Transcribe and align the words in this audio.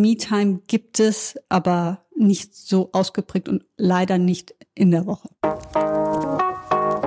Me-Time 0.00 0.60
gibt 0.66 1.00
es, 1.00 1.38
aber 1.48 2.04
nicht 2.16 2.54
so 2.54 2.90
ausgeprägt 2.92 3.48
und 3.48 3.64
leider 3.76 4.18
nicht 4.18 4.54
in 4.74 4.90
der 4.90 5.06
Woche. 5.06 5.28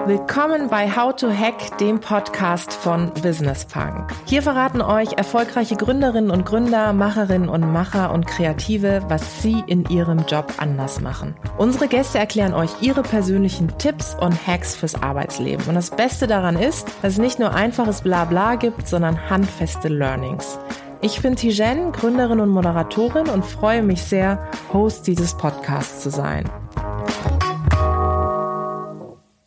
Willkommen 0.08 0.70
bei 0.70 0.96
How 0.96 1.16
to 1.16 1.32
Hack, 1.32 1.80
dem 1.80 2.00
Podcast 2.00 2.72
von 2.74 3.12
Business 3.24 3.66
Punk. 3.66 4.14
Hier 4.26 4.44
verraten 4.44 4.82
euch 4.84 5.14
erfolgreiche 5.14 5.76
Gründerinnen 5.76 6.30
und 6.30 6.46
Gründer, 6.46 6.94
Macherinnen 6.94 7.50
und 7.50 7.74
Macher 7.74 8.14
und 8.14 8.28
Kreative, 8.28 9.02
was 9.08 9.42
sie 9.42 9.64
in 9.66 9.84
ihrem 9.86 10.20
Job 10.28 10.54
anders 10.58 11.02
machen. 11.02 11.34
Unsere 11.58 11.88
Gäste 11.88 12.20
erklären 12.20 12.54
euch 12.54 12.70
ihre 12.82 13.02
persönlichen 13.02 13.80
Tipps 13.80 14.16
und 14.22 14.46
Hacks 14.46 14.76
fürs 14.76 14.94
Arbeitsleben. 14.94 15.66
Und 15.66 15.74
das 15.74 15.90
Beste 15.90 16.28
daran 16.28 16.56
ist, 16.56 16.88
dass 17.02 17.14
es 17.14 17.20
nicht 17.20 17.40
nur 17.40 17.56
einfaches 17.56 18.02
Blabla 18.02 18.56
gibt, 18.56 18.88
sondern 18.88 19.32
handfeste 19.32 19.88
Learnings. 19.88 20.60
Ich 21.06 21.22
bin 21.22 21.36
Tijen, 21.36 21.92
Gründerin 21.92 22.40
und 22.40 22.50
Moderatorin 22.50 23.30
und 23.30 23.46
freue 23.46 23.84
mich 23.84 24.02
sehr, 24.02 24.50
Host 24.74 25.06
dieses 25.06 25.38
Podcasts 25.38 26.02
zu 26.02 26.10
sein. 26.10 26.50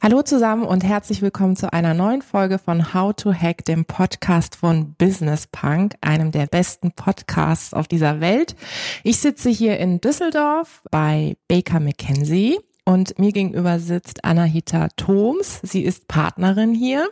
Hallo 0.01 0.23
zusammen 0.23 0.63
und 0.63 0.85
herzlich 0.85 1.21
willkommen 1.21 1.57
zu 1.57 1.73
einer 1.73 1.95
neuen 1.95 2.23
Folge 2.23 2.61
von 2.61 2.95
How 2.95 3.13
to 3.13 3.35
Hack, 3.35 3.65
dem 3.65 3.87
Podcast 3.87 4.55
von 4.55 4.95
Business 4.99 5.49
Punk, 5.49 5.97
einem 6.01 6.31
der 6.31 6.47
besten 6.47 6.93
Podcasts 6.93 7.75
auf 7.75 7.89
dieser 7.89 8.21
Welt. 8.21 8.55
Ich 9.03 9.19
sitze 9.19 9.51
hier 9.51 9.81
in 9.81 10.01
Düsseldorf 10.01 10.85
bei 10.93 11.37
Baker 11.49 11.81
McKenzie 11.81 12.61
und 12.85 13.19
mir 13.19 13.33
gegenüber 13.33 13.81
sitzt 13.81 14.25
Anahita 14.25 14.91
Thoms. 14.97 15.59
Sie 15.65 15.83
ist 15.83 16.07
Partnerin 16.07 16.73
hier. 16.73 17.09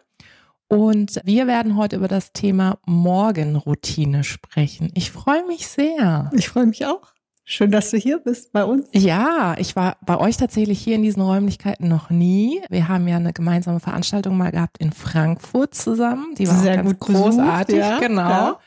Und 0.68 1.20
wir 1.24 1.46
werden 1.46 1.76
heute 1.76 1.96
über 1.96 2.08
das 2.08 2.32
Thema 2.32 2.78
Morgenroutine 2.86 4.24
sprechen. 4.24 4.90
Ich 4.94 5.12
freue 5.12 5.46
mich 5.46 5.68
sehr. 5.68 6.30
Ich 6.34 6.48
freue 6.48 6.66
mich 6.66 6.86
auch. 6.86 7.12
Schön, 7.48 7.70
dass 7.70 7.92
du 7.92 7.96
hier 7.96 8.18
bist 8.18 8.52
bei 8.52 8.64
uns. 8.64 8.88
Ja, 8.92 9.54
ich 9.58 9.76
war 9.76 9.98
bei 10.04 10.18
euch 10.18 10.36
tatsächlich 10.36 10.80
hier 10.80 10.96
in 10.96 11.04
diesen 11.04 11.22
Räumlichkeiten 11.22 11.86
noch 11.86 12.10
nie. 12.10 12.60
Wir 12.70 12.88
haben 12.88 13.06
ja 13.06 13.16
eine 13.16 13.32
gemeinsame 13.32 13.78
Veranstaltung 13.78 14.36
mal 14.36 14.50
gehabt 14.50 14.78
in 14.78 14.90
Frankfurt 14.90 15.72
zusammen. 15.72 16.34
Die 16.36 16.48
war 16.48 16.56
Sehr 16.56 16.78
ganz 16.78 16.98
großartig, 16.98 17.76
besucht, 17.76 17.92
ja, 17.92 17.98
genau. 18.00 18.28
Ja. 18.28 18.58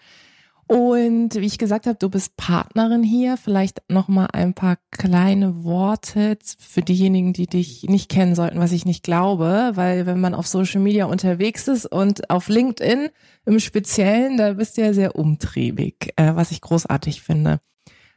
Und 0.70 1.34
wie 1.34 1.48
ich 1.48 1.58
gesagt 1.58 1.88
habe, 1.88 1.98
du 1.98 2.09
bist 2.09 2.38
Partnerin 2.38 3.02
hier. 3.02 3.38
Vielleicht 3.38 3.81
noch 3.89 4.08
mal 4.08 4.28
ein 4.28 4.53
paar 4.53 4.78
kleine 4.92 5.64
Worte 5.64 6.38
für 6.59 6.84
diejenigen, 6.84 7.34
die 7.34 7.48
dich 7.48 7.86
nicht 7.86 8.08
kennen 8.08 8.36
sollten, 8.36 8.59
was 8.59 8.72
ich 8.72 8.86
nicht 8.86 9.03
glaube, 9.03 9.72
weil 9.73 10.06
wenn 10.06 10.22
man 10.22 10.36
auf 10.36 10.45
Social 10.45 10.80
Media 10.80 11.06
unterwegs 11.06 11.67
ist 11.67 11.88
und 11.88 12.30
auf 12.30 12.50
LinkedIn 12.50 13.09
im 13.48 13.59
Speziellen, 13.59 14.38
da 14.38 14.53
bist 14.53 14.78
du 14.78 14.81
ja 14.81 14.94
sehr 14.94 15.16
umtriebig, 15.16 16.14
äh, 16.17 16.36
was 16.36 16.52
ich 16.52 16.61
großartig 16.61 17.23
finde. 17.23 17.61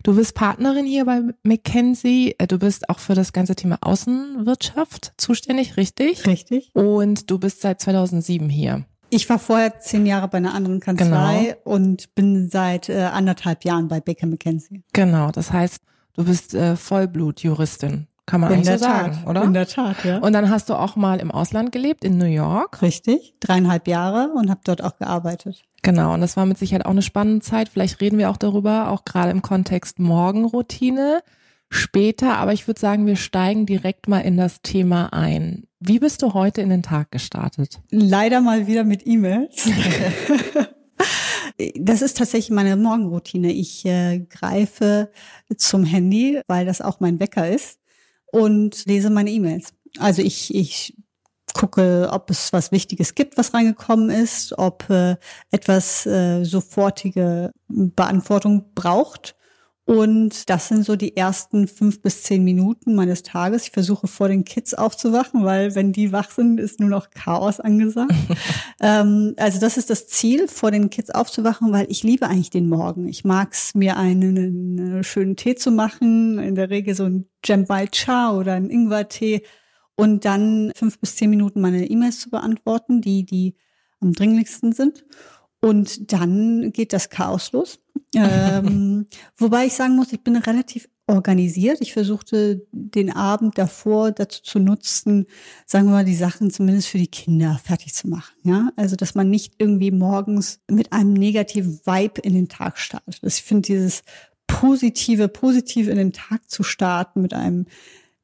Du 0.02 0.14
bist 0.14 0.34
Partnerin 0.34 0.84
hier 0.84 1.06
bei 1.06 1.22
McKinsey. 1.44 2.34
Äh, 2.36 2.46
du 2.48 2.58
bist 2.58 2.90
auch 2.90 2.98
für 2.98 3.14
das 3.14 3.32
ganze 3.32 3.56
Thema 3.56 3.78
Außenwirtschaft 3.80 5.14
zuständig, 5.16 5.78
richtig? 5.78 6.26
Richtig. 6.26 6.70
Und 6.74 7.30
du 7.30 7.38
bist 7.38 7.62
seit 7.62 7.80
2007 7.80 8.50
hier. 8.50 8.84
Ich 9.14 9.28
war 9.28 9.38
vorher 9.38 9.78
zehn 9.78 10.06
Jahre 10.06 10.26
bei 10.26 10.38
einer 10.38 10.54
anderen 10.54 10.80
Kanzlei 10.80 11.58
genau. 11.62 11.76
und 11.76 12.14
bin 12.14 12.48
seit 12.48 12.88
äh, 12.88 13.02
anderthalb 13.02 13.62
Jahren 13.62 13.86
bei 13.86 14.00
Baker 14.00 14.26
McKenzie. 14.26 14.84
Genau, 14.94 15.30
das 15.30 15.52
heißt, 15.52 15.82
du 16.14 16.24
bist 16.24 16.54
äh, 16.54 16.76
Vollblutjuristin. 16.76 18.06
Kann 18.24 18.40
man 18.40 18.50
in 18.52 18.60
eigentlich 18.60 18.80
so 18.80 18.86
sagen, 18.86 19.12
Tat, 19.12 19.26
oder? 19.26 19.42
In 19.42 19.52
der 19.52 19.66
Tat, 19.66 20.02
ja. 20.04 20.16
Und 20.16 20.32
dann 20.32 20.48
hast 20.48 20.70
du 20.70 20.74
auch 20.74 20.96
mal 20.96 21.20
im 21.20 21.30
Ausland 21.30 21.72
gelebt, 21.72 22.04
in 22.04 22.16
New 22.16 22.24
York. 22.24 22.80
Richtig, 22.80 23.34
dreieinhalb 23.38 23.86
Jahre 23.86 24.30
und 24.34 24.48
habe 24.48 24.62
dort 24.64 24.82
auch 24.82 24.96
gearbeitet. 24.96 25.62
Genau, 25.82 26.14
und 26.14 26.22
das 26.22 26.38
war 26.38 26.46
mit 26.46 26.56
Sicherheit 26.56 26.86
auch 26.86 26.92
eine 26.92 27.02
spannende 27.02 27.44
Zeit. 27.44 27.68
Vielleicht 27.68 28.00
reden 28.00 28.16
wir 28.16 28.30
auch 28.30 28.38
darüber, 28.38 28.90
auch 28.90 29.04
gerade 29.04 29.30
im 29.30 29.42
Kontext 29.42 29.98
Morgenroutine 29.98 31.20
später. 31.72 32.36
Aber 32.38 32.52
ich 32.52 32.66
würde 32.66 32.80
sagen, 32.80 33.06
wir 33.06 33.16
steigen 33.16 33.66
direkt 33.66 34.08
mal 34.08 34.20
in 34.20 34.36
das 34.36 34.62
Thema 34.62 35.12
ein. 35.12 35.64
Wie 35.80 35.98
bist 35.98 36.22
du 36.22 36.34
heute 36.34 36.60
in 36.60 36.70
den 36.70 36.82
Tag 36.82 37.10
gestartet? 37.10 37.80
Leider 37.90 38.40
mal 38.40 38.66
wieder 38.66 38.84
mit 38.84 39.06
E-Mails. 39.06 39.68
Das 41.76 42.00
ist 42.00 42.16
tatsächlich 42.16 42.50
meine 42.50 42.76
Morgenroutine. 42.76 43.52
Ich 43.52 43.84
äh, 43.84 44.20
greife 44.20 45.10
zum 45.56 45.84
Handy, 45.84 46.40
weil 46.48 46.64
das 46.64 46.80
auch 46.80 46.98
mein 46.98 47.20
Wecker 47.20 47.48
ist 47.48 47.78
und 48.32 48.86
lese 48.86 49.10
meine 49.10 49.30
E-Mails. 49.30 49.74
Also 49.98 50.22
ich, 50.22 50.54
ich 50.54 50.96
gucke, 51.52 52.08
ob 52.10 52.30
es 52.30 52.52
was 52.52 52.72
Wichtiges 52.72 53.14
gibt, 53.14 53.36
was 53.36 53.52
reingekommen 53.52 54.10
ist, 54.10 54.56
ob 54.58 54.88
äh, 54.88 55.16
etwas 55.50 56.06
äh, 56.06 56.42
sofortige 56.44 57.52
Beantwortung 57.68 58.72
braucht 58.74 59.36
und 59.84 60.48
das 60.48 60.68
sind 60.68 60.84
so 60.84 60.94
die 60.94 61.16
ersten 61.16 61.66
fünf 61.66 62.02
bis 62.02 62.22
zehn 62.22 62.44
Minuten 62.44 62.94
meines 62.94 63.24
Tages. 63.24 63.64
Ich 63.64 63.72
versuche 63.72 64.06
vor 64.06 64.28
den 64.28 64.44
Kids 64.44 64.74
aufzuwachen, 64.74 65.44
weil 65.44 65.74
wenn 65.74 65.92
die 65.92 66.12
wach 66.12 66.30
sind, 66.30 66.60
ist 66.60 66.78
nur 66.78 66.88
noch 66.88 67.10
Chaos 67.10 67.58
angesagt. 67.58 68.12
ähm, 68.80 69.34
also 69.38 69.58
das 69.58 69.76
ist 69.76 69.90
das 69.90 70.06
Ziel, 70.06 70.46
vor 70.46 70.70
den 70.70 70.88
Kids 70.88 71.10
aufzuwachen, 71.10 71.72
weil 71.72 71.86
ich 71.90 72.04
liebe 72.04 72.28
eigentlich 72.28 72.50
den 72.50 72.68
Morgen. 72.68 73.08
Ich 73.08 73.24
mag 73.24 73.52
es, 73.52 73.74
mir 73.74 73.96
einen, 73.96 74.78
einen, 74.78 75.04
schönen 75.04 75.34
Tee 75.34 75.56
zu 75.56 75.72
machen, 75.72 76.38
in 76.38 76.54
der 76.54 76.70
Regel 76.70 76.94
so 76.94 77.04
ein 77.04 77.26
Jambai 77.44 77.88
Cha 77.88 78.36
oder 78.36 78.52
ein 78.52 78.70
Ingwer-Tee 78.70 79.42
und 79.96 80.24
dann 80.24 80.70
fünf 80.76 81.00
bis 81.00 81.16
zehn 81.16 81.30
Minuten 81.30 81.60
meine 81.60 81.86
E-Mails 81.86 82.20
zu 82.20 82.30
beantworten, 82.30 83.00
die, 83.00 83.24
die 83.24 83.56
am 84.00 84.12
dringlichsten 84.12 84.72
sind. 84.72 85.04
Und 85.64 86.12
dann 86.12 86.72
geht 86.72 86.92
das 86.92 87.08
Chaos 87.08 87.52
los. 87.52 87.78
ähm, 88.14 89.06
wobei 89.38 89.66
ich 89.66 89.74
sagen 89.74 89.96
muss, 89.96 90.12
ich 90.12 90.22
bin 90.22 90.36
relativ 90.36 90.88
organisiert. 91.06 91.78
Ich 91.80 91.92
versuchte 91.92 92.66
den 92.72 93.10
Abend 93.10 93.58
davor 93.58 94.12
dazu 94.12 94.42
zu 94.42 94.58
nutzen, 94.58 95.26
sagen 95.66 95.86
wir 95.86 95.92
mal, 95.92 96.04
die 96.04 96.14
Sachen 96.14 96.50
zumindest 96.50 96.88
für 96.88 96.98
die 96.98 97.06
Kinder 97.06 97.60
fertig 97.62 97.94
zu 97.94 98.08
machen. 98.08 98.34
Ja, 98.42 98.70
also 98.76 98.96
dass 98.96 99.14
man 99.14 99.30
nicht 99.30 99.54
irgendwie 99.58 99.90
morgens 99.90 100.60
mit 100.70 100.92
einem 100.92 101.12
negativen 101.12 101.80
Vibe 101.84 102.20
in 102.22 102.34
den 102.34 102.48
Tag 102.48 102.78
startet. 102.78 103.20
Ich 103.22 103.42
finde 103.42 103.66
dieses 103.66 104.02
positive, 104.46 105.28
positiv 105.28 105.88
in 105.88 105.96
den 105.96 106.12
Tag 106.12 106.50
zu 106.50 106.62
starten 106.62 107.22
mit 107.22 107.34
einem 107.34 107.66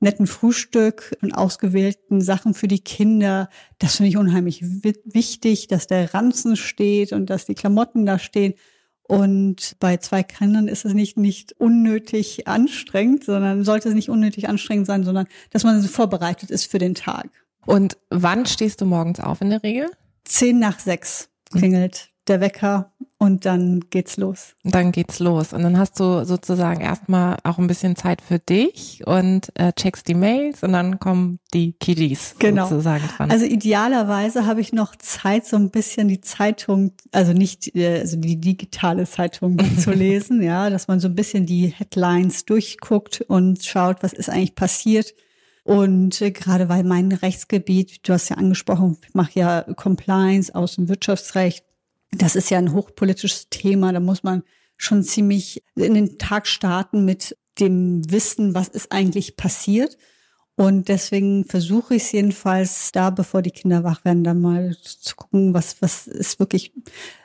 netten 0.01 0.27
Frühstück 0.27 1.17
und 1.23 1.33
ausgewählten 1.33 2.21
Sachen 2.21 2.55
für 2.55 2.69
die 2.69 2.81
Kinder. 2.81 3.49
Das 3.79 3.97
finde 3.97 4.11
ich 4.11 4.17
unheimlich 4.17 4.63
wichtig, 4.63 5.67
dass 5.69 5.87
der 5.87 6.15
Ranzen 6.15 6.57
steht 6.57 7.13
und 7.13 7.31
dass 7.31 7.47
die 7.47 7.55
Klamotten 7.55 8.07
da 8.07 8.19
stehen. 8.19 8.55
Und 9.03 9.77
bei 9.81 9.97
zwei 9.97 10.23
Kindern 10.23 10.69
ist 10.69 10.85
es 10.85 10.93
nicht, 10.93 11.17
nicht 11.17 11.55
unnötig 11.59 12.47
anstrengend, 12.47 13.25
sondern 13.25 13.65
sollte 13.65 13.89
es 13.89 13.95
nicht 13.95 14.11
unnötig 14.11 14.49
anstrengend 14.49 14.87
sein, 14.87 15.03
sondern 15.03 15.27
dass 15.51 15.65
man 15.65 15.83
vorbereitet 15.83 16.51
ist 16.51 16.71
für 16.71 16.79
den 16.79 16.95
Tag. 16.95 17.31
Und 17.65 17.97
wann 18.11 18.47
stehst 18.47 18.81
du 18.81 18.85
morgens 18.85 19.21
auf 19.21 19.41
in 19.41 19.51
der 19.51 19.63
Regel? 19.63 19.91
Zehn 20.25 20.59
nach 20.59 20.79
sechs 20.79 21.31
klingelt 21.51 22.11
der 22.29 22.41
Wecker 22.41 22.93
und 23.19 23.45
dann 23.47 23.81
geht's 23.91 24.17
los. 24.17 24.55
Dann 24.63 24.93
geht's 24.93 25.19
los. 25.19 25.53
Und 25.53 25.63
dann 25.63 25.77
hast 25.77 25.99
du 25.99 26.25
sozusagen 26.25 26.81
erstmal 26.81 27.37
auch 27.43 27.59
ein 27.59 27.67
bisschen 27.67 27.97
Zeit 27.97 28.23
für 28.23 28.39
dich 28.39 29.03
und 29.07 29.49
äh, 29.55 29.73
checkst 29.73 30.07
die 30.07 30.15
Mails 30.15 30.63
und 30.63 30.73
dann 30.73 31.01
kommen 31.01 31.41
die 31.53 31.73
Kiddies 31.73 32.37
genau. 32.39 32.69
sozusagen 32.69 33.05
dran. 33.17 33.31
Also 33.31 33.45
idealerweise 33.45 34.47
habe 34.47 34.61
ich 34.61 34.73
noch 34.73 34.95
Zeit, 34.95 35.47
so 35.47 35.57
ein 35.57 35.71
bisschen 35.71 36.07
die 36.07 36.21
Zeitung, 36.21 36.93
also 37.11 37.33
nicht 37.33 37.75
äh, 37.75 37.99
also 38.01 38.17
die 38.17 38.41
digitale 38.41 39.05
Zeitung 39.05 39.59
zu 39.79 39.91
lesen, 39.91 40.41
ja, 40.41 40.71
dass 40.71 40.87
man 40.87 41.01
so 41.01 41.09
ein 41.09 41.17
bisschen 41.17 41.45
die 41.45 41.67
Headlines 41.67 42.45
durchguckt 42.45 43.23
und 43.23 43.65
schaut, 43.65 44.03
was 44.03 44.13
ist 44.13 44.31
eigentlich 44.31 44.55
passiert. 44.55 45.15
Und 45.65 46.23
äh, 46.23 46.31
gerade 46.31 46.69
weil 46.69 46.83
mein 46.83 47.13
Rechtsgebiet, 47.13 48.09
du 48.09 48.13
hast 48.13 48.31
ja 48.31 48.37
angesprochen, 48.37 48.97
ich 49.07 49.15
mache 49.15 49.33
ja 49.35 49.63
Compliance 49.75 50.55
aus 50.55 50.77
dem 50.77 50.89
Wirtschaftsrecht, 50.89 51.65
das 52.13 52.37
ist 52.37 52.51
ja 52.51 52.59
ein 52.59 52.73
hochpolitisches 52.73 53.49
Thema. 53.51 53.93
Da 53.93 54.01
muss 54.01 54.23
man 54.23 54.43
schon 54.77 55.03
ziemlich 55.03 55.65
in 55.75 55.95
den 55.95 56.19
Tag 56.19 56.47
starten 56.47 57.05
mit 57.05 57.37
dem 57.59 58.11
Wissen, 58.11 58.55
was 58.55 58.69
ist 58.69 58.93
eigentlich 58.93 59.37
passiert. 59.37 59.97
Und 60.55 60.89
deswegen 60.89 61.45
versuche 61.45 61.95
ich 61.95 62.03
es 62.03 62.13
jedenfalls 62.13 62.91
da, 62.91 63.11
bevor 63.11 63.43
die 63.43 63.53
Kinder 63.53 63.85
wach 63.85 64.05
werden, 64.05 64.25
dann 64.25 64.41
mal 64.41 64.77
zu 64.83 65.15
gucken, 65.15 65.55
was, 65.55 65.81
was 65.81 66.09
ist 66.09 66.41
wirklich 66.41 66.73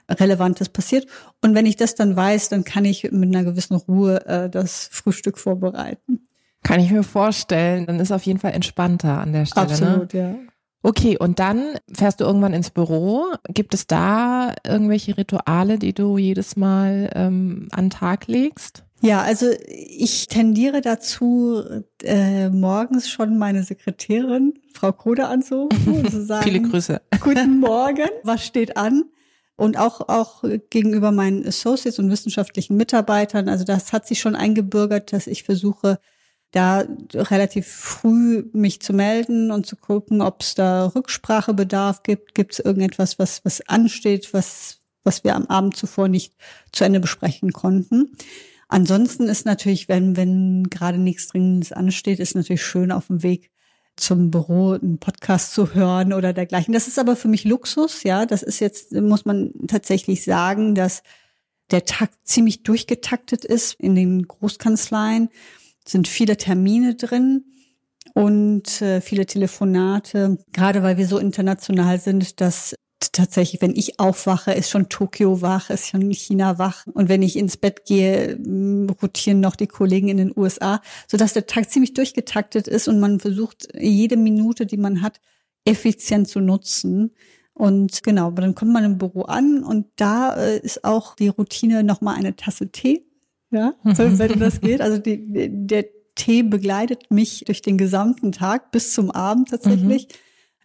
Relevantes 0.08 0.70
passiert. 0.70 1.08
Und 1.42 1.56
wenn 1.56 1.66
ich 1.66 1.76
das 1.76 1.96
dann 1.96 2.16
weiß, 2.16 2.50
dann 2.50 2.64
kann 2.64 2.86
ich 2.86 3.12
mit 3.12 3.36
einer 3.36 3.44
gewissen 3.44 3.76
Ruhe 3.76 4.24
äh, 4.28 4.50
das 4.50 4.88
Frühstück 4.92 5.40
vorbereiten. 5.40 6.28
Kann 6.62 6.80
ich 6.80 6.92
mir 6.92 7.04
vorstellen. 7.04 7.88
Dann 7.88 8.00
ist 8.00 8.12
auf 8.12 8.24
jeden 8.24 8.40
Fall 8.40 8.52
entspannter 8.52 9.20
an 9.20 9.34
der 9.34 9.46
Stelle. 9.46 9.66
Ne? 9.66 9.74
Absolut, 9.74 10.14
ne? 10.14 10.20
ja. 10.20 10.53
Okay, 10.84 11.18
und 11.18 11.40
dann 11.40 11.80
fährst 11.92 12.20
du 12.20 12.26
irgendwann 12.26 12.54
ins 12.54 12.70
Büro. 12.70 13.28
Gibt 13.48 13.74
es 13.74 13.88
da 13.88 14.54
irgendwelche 14.66 15.18
Rituale, 15.18 15.80
die 15.80 15.94
du 15.94 16.18
jedes 16.18 16.58
Mal 16.58 17.10
ähm, 17.16 17.70
an 17.72 17.86
den 17.86 17.90
Tag 17.90 18.28
legst? 18.28 18.84
Ja, 19.02 19.22
also 19.22 19.48
ich 19.68 20.28
tendiere 20.28 20.82
dazu, 20.82 21.64
äh, 22.04 22.50
morgens 22.50 23.10
schon 23.10 23.38
meine 23.38 23.64
Sekretärin, 23.64 24.54
Frau 24.74 24.92
Kode, 24.92 25.28
anzurufen 25.28 25.94
und 25.94 26.12
zu 26.12 26.22
sagen, 26.26 26.44
Viele 26.44 26.62
Grüße. 26.62 27.02
Guten 27.22 27.60
Morgen, 27.62 28.10
was 28.24 28.46
steht 28.46 28.78
an? 28.78 29.06
und 29.56 29.78
auch, 29.78 30.02
auch 30.10 30.44
gegenüber 30.70 31.12
meinen 31.12 31.46
Associates 31.46 32.00
und 32.00 32.10
wissenschaftlichen 32.10 32.76
Mitarbeitern. 32.76 33.50
Also 33.50 33.64
das 33.64 33.94
hat 33.94 34.08
sich 34.08 34.20
schon 34.20 34.36
eingebürgert, 34.36 35.14
dass 35.14 35.28
ich 35.28 35.44
versuche, 35.44 36.00
da 36.54 36.86
relativ 37.14 37.68
früh 37.68 38.46
mich 38.54 38.80
zu 38.80 38.94
melden 38.94 39.52
und 39.52 39.66
zu 39.66 39.76
gucken, 39.76 40.22
ob 40.22 40.42
es 40.42 40.54
da 40.54 40.86
Rücksprachebedarf 40.86 42.04
gibt, 42.04 42.36
gibt 42.36 42.54
es 42.54 42.60
irgendetwas, 42.60 43.18
was, 43.18 43.44
was 43.44 43.68
ansteht, 43.68 44.34
was, 44.34 44.80
was 45.04 45.24
wir 45.24 45.36
am 45.36 45.48
Abend 45.48 45.76
zuvor 45.76 46.08
nicht 46.08 46.36
zu 46.72 46.84
Ende 46.84 47.00
besprechen 47.00 47.54
konnten. 47.54 48.16
Ansonsten 48.68 49.24
ist 49.24 49.48
natürlich, 49.48 49.90
wenn, 49.90 50.16
wenn 50.16 50.70
gerade 50.70 51.00
nichts 51.00 51.28
Dringendes 51.28 51.72
ansteht, 51.72 52.20
ist 52.20 52.36
natürlich 52.36 52.64
schön 52.64 52.92
auf 52.92 53.08
dem 53.08 53.24
Weg 53.24 53.50
zum 53.96 54.30
Büro 54.30 54.74
einen 54.74 55.00
Podcast 55.00 55.54
zu 55.54 55.74
hören 55.74 56.14
oder 56.14 56.34
dergleichen. 56.34 56.74
Das 56.74 56.88
ist 56.88 57.00
aber 57.00 57.16
für 57.16 57.28
mich 57.28 57.46
Luxus, 57.46 58.04
ja. 58.04 58.28
Das 58.28 58.44
ist 58.44 58.60
jetzt, 58.60 58.92
muss 58.92 59.26
man 59.26 59.54
tatsächlich 59.68 60.24
sagen, 60.24 60.76
dass 60.76 61.02
der 61.72 61.86
Takt 61.86 62.28
ziemlich 62.28 62.62
durchgetaktet 62.62 63.44
ist. 63.44 63.74
In 63.80 63.96
den 63.96 64.28
Großkanzleien 64.28 65.30
sind 65.86 66.08
viele 66.08 66.38
Termine 66.38 66.96
drin 66.96 67.46
und 68.14 68.82
äh, 68.82 69.02
viele 69.02 69.26
Telefonate, 69.26 70.38
gerade 70.52 70.84
weil 70.84 70.98
wir 70.98 71.08
so 71.08 71.18
international 71.18 72.00
sind, 72.00 72.42
dass 72.42 72.76
tatsächlich, 73.12 73.62
wenn 73.62 73.76
ich 73.76 74.00
aufwache, 74.00 74.54
ist 74.54 74.70
schon 74.70 74.90
Tokio 74.90 75.42
wach, 75.42 75.70
ist 75.70 75.90
schon 75.90 76.10
China 76.12 76.58
wach. 76.58 76.86
Und 76.94 77.10
wenn 77.10 77.22
ich 77.22 77.36
ins 77.36 77.58
Bett 77.58 77.86
gehe, 77.86 78.38
rotieren 79.02 79.40
noch 79.40 79.56
die 79.56 79.68
Kollegen 79.68 80.08
in 80.08 80.18
den 80.18 80.34
USA, 80.36 80.82
sodass 81.08 81.34
der 81.34 81.48
Tag 81.48 81.70
ziemlich 81.70 81.94
durchgetaktet 81.94 82.68
ist 82.68 82.88
und 82.88 83.00
man 83.00 83.20
versucht, 83.20 83.68
jede 83.78 84.18
Minute, 84.18 84.66
die 84.66 84.78
man 84.78 85.02
hat, 85.02 85.20
effizient 85.66 86.28
zu 86.28 86.40
nutzen. 86.40 87.12
Und 87.54 88.04
genau, 88.04 88.32
dann 88.32 88.56
kommt 88.56 88.74
man 88.74 88.84
im 88.84 88.98
Büro 88.98 89.24
an 89.24 89.64
und 89.64 89.88
da 89.96 90.36
äh, 90.36 90.60
ist 90.60 90.84
auch 90.84 91.16
die 91.16 91.28
Routine 91.28 91.84
nochmal 91.84 92.16
eine 92.16 92.36
Tasse 92.36 92.72
Tee, 92.72 93.06
ja, 93.54 93.76
wenn 93.84 94.40
das 94.40 94.62
geht. 94.62 94.82
Also 94.82 94.98
die, 94.98 95.22
der 95.50 95.86
Tee 96.16 96.44
begleitet 96.44 97.10
mich 97.10 97.44
durch 97.46 97.62
den 97.62 97.78
gesamten 97.78 98.32
Tag 98.32 98.72
bis 98.72 98.94
zum 98.94 99.12
Abend 99.12 99.50
tatsächlich. 99.50 100.08
Mhm. 100.08 100.14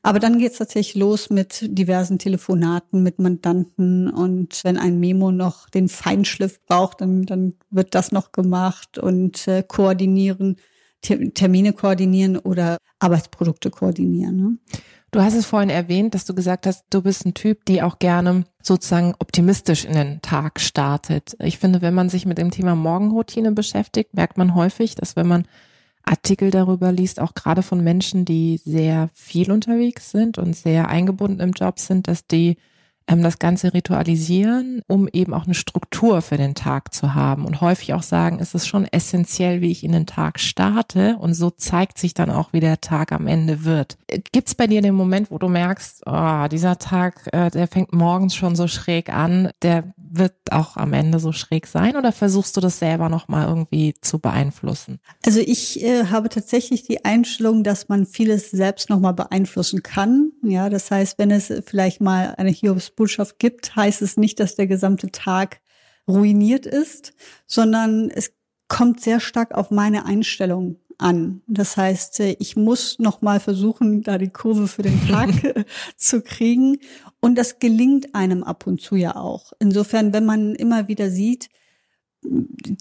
Aber 0.03 0.21
dann 0.21 0.39
geht's 0.39 0.59
tatsächlich 0.59 0.95
los 0.95 1.29
mit 1.29 1.67
diversen 1.67 2.19
Telefonaten 2.19 3.03
mit 3.03 3.19
Mandanten 3.19 4.09
und 4.09 4.61
wenn 4.63 4.79
ein 4.79 5.01
Memo 5.01 5.33
noch 5.33 5.69
den 5.69 5.89
Feinschliff 5.89 6.65
braucht, 6.67 7.01
dann, 7.01 7.25
dann 7.25 7.55
wird 7.71 7.95
das 7.95 8.13
noch 8.13 8.33
gemacht 8.33 8.99
und 8.99 9.47
äh, 9.49 9.65
koordinieren, 9.67 10.57
Termine 11.03 11.73
koordinieren 11.73 12.37
oder 12.37 12.79
Arbeitsprodukte 12.99 13.71
koordinieren. 13.71 14.37
Ne? 14.37 14.59
Du 15.11 15.23
hast 15.23 15.35
es 15.35 15.47
vorhin 15.47 15.71
erwähnt, 15.71 16.15
dass 16.15 16.27
du 16.27 16.35
gesagt 16.35 16.67
hast, 16.67 16.85
du 16.91 17.01
bist 17.01 17.25
ein 17.25 17.33
Typ, 17.33 17.65
die 17.65 17.83
auch 17.83 17.99
gerne 17.99 18.45
sozusagen 18.63 19.15
optimistisch 19.19 19.87
in 19.87 19.95
den 19.95 20.21
Tag 20.21 20.61
startet. 20.61 21.35
Ich 21.41 21.59
finde, 21.59 21.81
wenn 21.81 21.95
man 21.95 22.11
sich 22.11 22.27
mit 22.27 22.37
dem 22.37 22.51
Thema 22.51 22.75
Morgenroutine 22.75 23.53
beschäftigt, 23.53 24.13
merkt 24.13 24.37
man 24.37 24.55
häufig, 24.55 24.97
dass 24.97 25.17
wenn 25.17 25.27
man 25.27 25.49
Artikel 26.05 26.51
darüber 26.51 26.93
liest, 26.93 27.21
auch 27.21 27.35
gerade 27.35 27.63
von 27.63 27.83
Menschen, 27.83 28.27
die 28.27 28.61
sehr 28.63 29.09
viel 29.15 29.51
unterwegs 29.51 30.11
sind 30.11 30.37
und 30.37 30.55
sehr 30.55 30.89
eingebunden 30.89 31.41
im 31.41 31.53
Job 31.53 31.79
sind, 31.79 32.07
dass 32.07 32.27
die 32.27 32.57
das 33.17 33.39
Ganze 33.39 33.73
ritualisieren, 33.73 34.83
um 34.87 35.09
eben 35.13 35.33
auch 35.35 35.47
eine 35.47 35.55
Struktur 35.55 36.21
für 36.23 36.37
den 36.37 36.55
Tag 36.55 36.93
zu 36.93 37.15
haben 37.15 37.47
und 37.47 37.61
häufig 37.61 37.95
auch 37.95 38.03
sagen, 38.03 38.39
es 38.41 38.55
ist 38.55 38.69
schon 38.69 38.85
essentiell, 38.85 39.61
wie 39.61 39.71
ich 39.71 39.83
in 39.83 39.93
den 39.93 40.07
Tag 40.07 40.39
starte 40.39 41.17
und 41.19 41.35
so 41.35 41.51
zeigt 41.51 41.99
sich 41.99 42.15
dann 42.15 42.31
auch, 42.31 42.53
wie 42.53 42.61
der 42.61 42.81
Tag 42.81 43.13
am 43.13 43.27
Ende 43.27 43.65
wird. 43.65 43.97
Gibt 44.33 44.49
es 44.49 44.55
bei 44.55 44.67
dir 44.67 44.83
den 44.83 44.95
Moment, 44.95 45.31
wo 45.31 45.39
du 45.39 45.49
merkst, 45.49 46.03
oh, 46.07 46.47
dieser 46.51 46.79
Tag, 46.79 47.29
äh, 47.33 47.51
der 47.51 47.67
fängt 47.67 47.93
morgens 47.93 48.35
schon 48.35 48.55
so 48.55 48.69
schräg 48.69 49.13
an, 49.13 49.51
der 49.63 49.85
wird 50.11 50.35
auch 50.51 50.77
am 50.77 50.93
Ende 50.93 51.19
so 51.19 51.33
schräg 51.33 51.67
sein 51.67 51.97
oder 51.97 52.13
versuchst 52.13 52.57
du 52.57 52.61
das 52.61 52.79
selber 52.79 53.09
nochmal 53.09 53.49
irgendwie 53.49 53.95
zu 54.01 54.19
beeinflussen? 54.19 55.01
Also 55.25 55.41
ich 55.41 55.83
äh, 55.83 56.07
habe 56.07 56.29
tatsächlich 56.29 56.83
die 56.85 57.05
Einstellung, 57.05 57.65
dass 57.65 57.89
man 57.89 58.07
vieles 58.07 58.51
selbst 58.51 58.91
nochmal 58.91 59.15
beeinflussen 59.15 59.83
kann. 59.83 60.33
Ja, 60.43 60.69
das 60.69 60.91
heißt, 60.91 61.19
wenn 61.19 61.31
es 61.31 61.53
vielleicht 61.67 62.01
mal 62.01 62.35
eine 62.37 62.51
Hiobs 62.51 62.91
Botschaft 62.91 63.39
gibt, 63.39 63.77
heißt 63.77 64.03
es 64.03 64.17
nicht, 64.17 64.41
dass 64.41 64.55
der 64.55 64.67
gesamte 64.67 65.11
Tag 65.11 65.61
ruiniert 66.07 66.67
ist, 66.67 67.13
sondern 67.47 68.11
es 68.11 68.33
kommt 68.69 69.01
sehr 69.01 69.21
stark 69.21 69.55
auf 69.55 69.71
meine 69.71 70.07
Einstellung 70.07 70.77
an. 70.99 71.43
Das 71.47 71.77
heißt, 71.77 72.21
äh, 72.21 72.37
ich 72.39 72.57
muss 72.57 72.99
noch 72.99 73.23
mal 73.23 73.41
versuchen, 73.41 74.03
da 74.03 74.19
die 74.19 74.31
Kurve 74.31 74.69
für 74.69 74.83
den 74.83 75.09
Tag 75.09 75.31
zu 75.97 76.21
kriegen. 76.23 76.79
Und 77.21 77.37
das 77.37 77.59
gelingt 77.59 78.15
einem 78.15 78.45
ab 78.45 78.67
und 78.67 78.81
zu 78.81 78.97
ja 78.97 79.17
auch. 79.17 79.53
Insofern, 79.59 80.13
wenn 80.13 80.27
man 80.27 80.55
immer 80.55 80.89
wieder 80.89 81.11
sieht, 81.11 81.49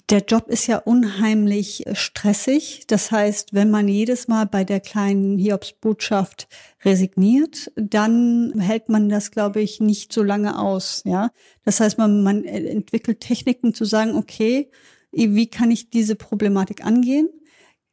der 0.10 0.24
Job 0.28 0.50
ist 0.50 0.68
ja 0.68 0.78
unheimlich 0.78 1.86
stressig. 1.94 2.86
Das 2.88 3.12
heißt, 3.12 3.54
wenn 3.54 3.70
man 3.70 3.88
jedes 3.88 4.28
Mal 4.28 4.46
bei 4.46 4.64
der 4.64 4.80
kleinen 4.80 5.38
Hiobsbotschaft 5.38 6.48
resigniert, 6.84 7.72
dann 7.76 8.60
hält 8.60 8.90
man 8.90 9.10
das, 9.10 9.32
glaube 9.32 9.62
ich, 9.62 9.80
nicht 9.80 10.12
so 10.12 10.24
lange 10.24 10.60
aus. 10.60 11.04
Ja, 11.06 11.32
das 11.64 11.80
heißt, 11.80 11.98
man, 11.98 12.24
man 12.24 12.44
entwickelt 12.46 13.22
Techniken 13.22 13.74
zu 13.74 13.86
sagen, 13.86 14.16
okay, 14.16 14.70
wie 15.12 15.48
kann 15.48 15.72
ich 15.72 15.90
diese 15.90 16.16
Problematik 16.16 16.84
angehen? 16.84 17.30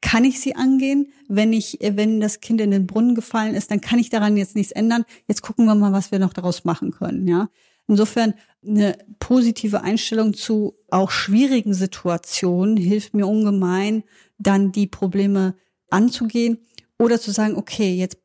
Kann 0.05 0.25
ich 0.25 0.41
sie 0.41 0.55
angehen? 0.55 1.09
Wenn 1.29 1.53
ich, 1.55 1.79
wenn 1.81 2.21
das 2.21 2.41
Kind 2.41 2.61
in 2.61 2.71
den 2.71 2.87
Brunnen 2.87 3.15
gefallen 3.15 3.55
ist, 3.55 3.71
dann 3.71 3.81
kann 3.81 3.99
ich 3.99 4.11
daran 4.11 4.37
jetzt 4.37 4.55
nichts 4.55 4.71
ändern. 4.71 5.05
Jetzt 5.27 5.41
gucken 5.43 5.65
wir 5.65 5.75
mal, 5.75 5.93
was 5.93 6.12
wir 6.12 6.19
noch 6.19 6.35
daraus 6.35 6.65
machen 6.65 6.91
können. 6.91 7.27
Ja, 7.27 7.49
Insofern 7.87 8.35
eine 8.67 8.97
positive 9.19 9.83
Einstellung 9.83 10.33
zu 10.33 10.75
auch 10.91 11.11
schwierigen 11.11 11.75
Situationen 11.75 12.77
hilft 12.77 13.15
mir 13.15 13.27
ungemein, 13.27 14.05
dann 14.39 14.73
die 14.73 14.87
Probleme 14.87 15.55
anzugehen 15.91 16.59
oder 16.99 17.21
zu 17.21 17.31
sagen, 17.31 17.56
okay, 17.56 17.95
jetzt 17.95 18.17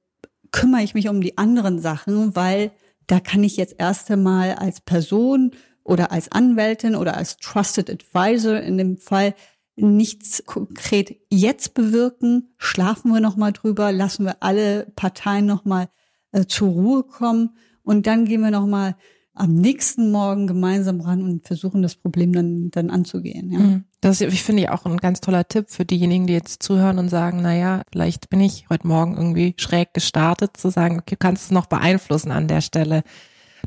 kümmere 0.52 0.84
ich 0.84 0.94
mich 0.94 1.10
um 1.10 1.22
die 1.22 1.38
anderen 1.38 1.80
Sachen, 1.80 2.36
weil 2.36 2.72
da 3.08 3.20
kann 3.20 3.44
ich 3.44 3.58
jetzt 3.58 3.76
erst 3.78 4.10
einmal 4.10 4.54
als 4.54 4.80
Person 4.82 5.52
oder 5.84 6.12
als 6.12 6.32
Anwältin 6.32 6.96
oder 6.96 7.18
als 7.18 7.38
Trusted 7.38 7.90
Advisor 7.90 8.62
in 8.62 8.78
dem 8.78 8.98
Fall 8.98 9.36
nichts 9.82 10.44
konkret 10.46 11.16
jetzt 11.30 11.74
bewirken. 11.74 12.54
Schlafen 12.58 13.14
wir 13.14 13.20
noch 13.20 13.36
mal 13.36 13.52
drüber, 13.52 13.92
lassen 13.92 14.26
wir 14.26 14.38
alle 14.42 14.92
Parteien 14.96 15.46
noch 15.46 15.66
mal 15.66 15.90
äh, 16.32 16.46
zur 16.46 16.70
Ruhe 16.70 17.04
kommen 17.04 17.58
und 17.84 18.08
dann 18.08 18.26
gehen 18.26 18.42
wir 18.42 18.52
noch 18.52 18.68
mal 18.68 18.96
am 19.40 19.56
nächsten 19.56 20.12
Morgen 20.12 20.48
gemeinsam 20.48 21.00
ran 21.00 21.24
und 21.24 21.48
versuchen, 21.48 21.82
das 21.82 21.96
Problem 21.96 22.34
dann, 22.34 22.70
dann 22.72 22.90
anzugehen. 22.90 23.52
Ja. 23.52 23.60
Mhm. 23.60 23.84
Das 24.02 24.22
ich 24.22 24.44
finde 24.44 24.64
ich 24.64 24.70
auch 24.70 24.86
ein 24.86 24.98
ganz 24.98 25.22
toller 25.22 25.48
Tipp 25.48 25.70
für 25.70 25.86
diejenigen, 25.86 26.28
die 26.28 26.34
jetzt 26.34 26.62
zuhören 26.62 27.00
und 27.00 27.10
sagen, 27.10 27.40
na 27.42 27.56
ja, 27.56 27.84
vielleicht 27.92 28.30
bin 28.30 28.42
ich 28.42 28.68
heute 28.70 28.88
Morgen 28.88 29.16
irgendwie 29.16 29.56
schräg 29.58 29.94
gestartet, 29.94 30.58
zu 30.58 30.70
sagen, 30.70 31.00
okay, 31.00 31.16
du 31.16 31.18
kannst 31.18 31.46
es 31.46 31.52
noch 31.52 31.68
beeinflussen 31.68 32.32
an 32.32 32.48
der 32.48 32.62
Stelle. 32.62 33.04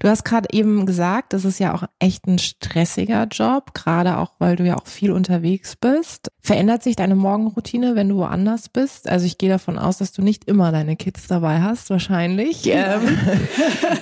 Du 0.01 0.09
hast 0.09 0.25
gerade 0.25 0.49
eben 0.53 0.87
gesagt, 0.87 1.33
das 1.33 1.45
ist 1.45 1.59
ja 1.59 1.75
auch 1.75 1.85
echt 1.99 2.27
ein 2.27 2.39
stressiger 2.39 3.27
Job, 3.31 3.75
gerade 3.75 4.19
auch, 4.19 4.33
weil 4.39 4.57
du 4.57 4.65
ja 4.65 4.77
auch 4.77 4.87
viel 4.87 5.13
unterwegs 5.13 5.77
bist. 5.77 6.31
Verändert 6.41 6.83
sich 6.83 6.97
deine 6.97 7.15
Morgenroutine, 7.15 7.95
wenn 7.95 8.09
du 8.09 8.17
woanders 8.17 8.69
bist? 8.69 9.09
Also 9.09 9.27
ich 9.27 9.39
gehe 9.39 9.51
davon 9.51 9.79
aus, 9.79 9.99
dass 9.99 10.13
du 10.13 10.23
nicht 10.23 10.45
immer 10.45 10.73
deine 10.73 10.97
Kids 10.97 11.27
dabei 11.27 11.61
hast, 11.61 11.91
wahrscheinlich. 11.91 12.65
Ja. 12.65 12.95
Ähm, 12.95 13.19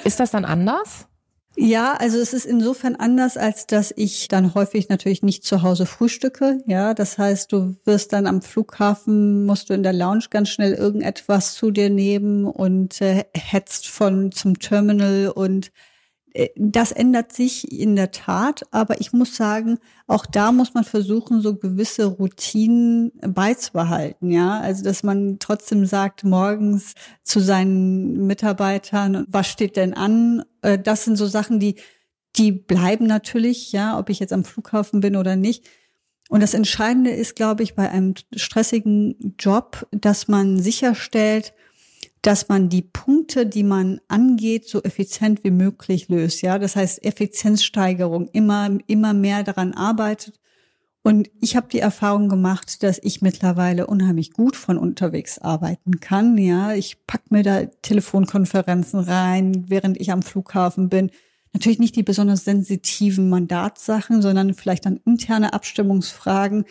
ist 0.04 0.20
das 0.20 0.30
dann 0.30 0.44
anders? 0.44 1.06
Ja, 1.56 1.94
also 1.94 2.18
es 2.18 2.32
ist 2.32 2.46
insofern 2.46 2.94
anders, 2.94 3.36
als 3.36 3.66
dass 3.66 3.92
ich 3.96 4.28
dann 4.28 4.54
häufig 4.54 4.88
natürlich 4.88 5.22
nicht 5.22 5.44
zu 5.44 5.62
Hause 5.62 5.84
frühstücke. 5.84 6.60
Ja, 6.66 6.94
das 6.94 7.18
heißt, 7.18 7.52
du 7.52 7.74
wirst 7.84 8.12
dann 8.12 8.26
am 8.26 8.40
Flughafen, 8.40 9.44
musst 9.46 9.68
du 9.68 9.74
in 9.74 9.82
der 9.82 9.92
Lounge 9.92 10.26
ganz 10.30 10.48
schnell 10.48 10.72
irgendetwas 10.74 11.54
zu 11.54 11.70
dir 11.72 11.90
nehmen 11.90 12.44
und 12.46 13.00
äh, 13.00 13.24
hetzt 13.36 13.88
von 13.88 14.30
zum 14.32 14.58
Terminal 14.60 15.28
und 15.34 15.72
das 16.56 16.92
ändert 16.92 17.32
sich 17.32 17.72
in 17.72 17.96
der 17.96 18.12
Tat, 18.12 18.62
aber 18.70 19.00
ich 19.00 19.12
muss 19.12 19.36
sagen, 19.36 19.78
auch 20.06 20.26
da 20.26 20.52
muss 20.52 20.74
man 20.74 20.84
versuchen, 20.84 21.40
so 21.40 21.56
gewisse 21.56 22.04
Routinen 22.04 23.12
beizubehalten, 23.20 24.30
ja. 24.30 24.60
Also, 24.60 24.84
dass 24.84 25.02
man 25.02 25.38
trotzdem 25.40 25.86
sagt, 25.86 26.22
morgens 26.24 26.94
zu 27.24 27.40
seinen 27.40 28.26
Mitarbeitern, 28.26 29.24
was 29.28 29.48
steht 29.48 29.76
denn 29.76 29.94
an? 29.94 30.44
Äh, 30.62 30.78
das 30.78 31.04
sind 31.04 31.16
so 31.16 31.26
Sachen, 31.26 31.58
die, 31.58 31.76
die 32.36 32.52
bleiben 32.52 33.06
natürlich, 33.06 33.72
ja, 33.72 33.98
ob 33.98 34.08
ich 34.08 34.20
jetzt 34.20 34.32
am 34.32 34.44
Flughafen 34.44 35.00
bin 35.00 35.16
oder 35.16 35.34
nicht. 35.36 35.64
Und 36.28 36.44
das 36.44 36.54
Entscheidende 36.54 37.10
ist, 37.10 37.34
glaube 37.34 37.64
ich, 37.64 37.74
bei 37.74 37.90
einem 37.90 38.14
stressigen 38.36 39.34
Job, 39.36 39.88
dass 39.90 40.28
man 40.28 40.60
sicherstellt, 40.60 41.54
dass 42.22 42.48
man 42.48 42.68
die 42.68 42.82
Punkte, 42.82 43.46
die 43.46 43.62
man 43.62 44.00
angeht, 44.08 44.68
so 44.68 44.82
effizient 44.82 45.42
wie 45.44 45.50
möglich 45.50 46.08
löst. 46.08 46.42
Ja, 46.42 46.58
das 46.58 46.76
heißt 46.76 47.04
Effizienzsteigerung, 47.04 48.28
immer 48.32 48.78
immer 48.86 49.14
mehr 49.14 49.42
daran 49.42 49.72
arbeitet. 49.72 50.40
Und 51.02 51.30
ich 51.40 51.56
habe 51.56 51.68
die 51.72 51.78
Erfahrung 51.78 52.28
gemacht, 52.28 52.82
dass 52.82 53.00
ich 53.02 53.22
mittlerweile 53.22 53.86
unheimlich 53.86 54.32
gut 54.32 54.54
von 54.54 54.76
unterwegs 54.76 55.38
arbeiten 55.38 56.00
kann. 56.00 56.36
Ja, 56.36 56.74
ich 56.74 57.06
pack 57.06 57.30
mir 57.30 57.42
da 57.42 57.64
Telefonkonferenzen 57.64 59.00
rein, 59.00 59.64
während 59.68 59.98
ich 59.98 60.12
am 60.12 60.22
Flughafen 60.22 60.90
bin. 60.90 61.10
natürlich 61.52 61.78
nicht 61.78 61.96
die 61.96 62.02
besonders 62.02 62.44
sensitiven 62.44 63.28
Mandatssachen, 63.30 64.22
sondern 64.22 64.54
vielleicht 64.54 64.86
dann 64.86 65.00
interne 65.04 65.52
Abstimmungsfragen, 65.54 66.64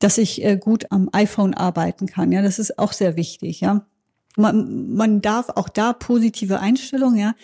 dass 0.00 0.18
ich 0.18 0.42
äh, 0.44 0.56
gut 0.56 0.90
am 0.90 1.10
iPhone 1.12 1.54
arbeiten 1.54 2.06
kann. 2.06 2.32
Ja, 2.32 2.42
das 2.42 2.58
ist 2.58 2.78
auch 2.78 2.92
sehr 2.92 3.16
wichtig. 3.16 3.60
Ja, 3.60 3.86
man, 4.36 4.94
man 4.94 5.20
darf 5.20 5.48
auch 5.50 5.68
da 5.68 5.92
positive 5.92 6.60
Einstellungen. 6.60 7.18
Ja, 7.18 7.34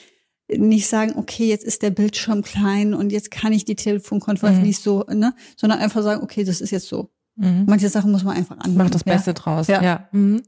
nicht 0.49 0.87
sagen, 0.87 1.15
okay, 1.17 1.49
jetzt 1.49 1.65
ist 1.65 1.83
der 1.83 1.91
Bildschirm 1.91 2.43
klein 2.43 2.95
und 2.95 3.11
jetzt 3.11 3.31
kann 3.31 3.53
ich 3.53 3.65
die 3.65 3.75
Telefonkonferenz 3.75 4.59
mhm. 4.59 4.63
nicht 4.63 4.81
so, 4.81 5.05
ne, 5.13 5.35
sondern 5.57 5.81
einfach 5.81 6.03
sagen, 6.03 6.23
okay, 6.23 6.45
das 6.45 6.61
ist 6.61 6.71
jetzt 6.71 6.87
so. 6.87 7.11
Mhm. 7.37 7.65
Manche 7.67 7.89
Sachen 7.89 8.13
muss 8.13 8.25
man 8.25 8.37
einfach 8.37 8.59
annehmen. 8.59 8.79
Mach 8.79 8.91
das 8.91 9.05
Beste 9.05 9.35
draus. 9.35 9.67
Ja. 9.67 9.83
ja. 9.83 10.09
Mhm. 10.13 10.43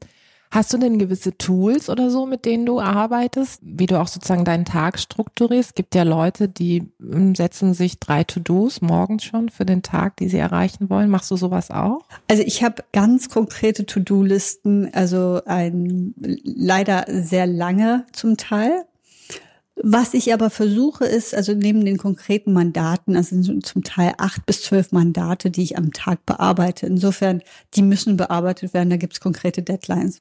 Hast 0.51 0.73
du 0.73 0.79
denn 0.79 0.99
gewisse 0.99 1.37
Tools 1.37 1.91
oder 1.91 2.11
so, 2.11 2.25
mit 2.27 2.45
denen 2.45 2.65
du 2.65 2.81
arbeitest, 2.81 3.61
wie 3.63 3.87
du 3.87 4.01
auch 4.01 4.09
sozusagen 4.09 4.45
deinen 4.45 4.65
Tag 4.65 4.99
strukturierst? 4.99 5.75
Gibt 5.75 5.95
ja 5.95 6.05
Leute, 6.05 6.49
die 6.49 6.91
ähm, 7.01 7.35
setzen 7.35 7.75
sich 7.75 7.99
drei 7.99 8.25
To-Dos 8.25 8.81
morgens 8.81 9.25
schon 9.25 9.51
für 9.51 9.67
den 9.67 9.83
Tag, 9.83 10.17
die 10.17 10.29
sie 10.29 10.39
erreichen 10.39 10.89
wollen. 10.89 11.11
Machst 11.11 11.31
du 11.31 11.37
sowas 11.37 11.71
auch? 11.71 12.01
Also 12.29 12.43
ich 12.43 12.63
habe 12.65 12.83
ganz 12.93 13.29
konkrete 13.29 13.85
To-Do-Listen, 13.85 14.93
also 14.95 15.41
ein 15.45 16.15
leider 16.17 17.05
sehr 17.09 17.47
lange 17.47 18.07
zum 18.13 18.37
Teil. 18.37 18.85
Was 19.83 20.15
ich 20.15 20.33
aber 20.35 20.51
versuche 20.51 21.05
ist, 21.05 21.35
also 21.35 21.55
neben 21.55 21.85
den 21.85 21.99
konkreten 21.99 22.53
Mandaten, 22.53 23.17
also 23.17 23.41
sind 23.41 23.65
zum 23.65 23.85
Teil 23.85 24.15
acht 24.19 24.45
bis 24.45 24.63
zwölf 24.63 24.91
Mandate, 24.93 25.51
die 25.51 25.63
ich 25.63 25.79
am 25.79 25.93
Tag 25.93 26.27
bearbeite. 26.27 26.87
Insofern, 26.87 27.43
die 27.75 27.83
müssen 27.83 28.17
bearbeitet 28.17 28.75
werden, 28.75 28.91
da 28.91 28.97
gibt 28.97 29.13
es 29.15 29.21
konkrete 29.21 29.63
Deadlines. 29.63 30.21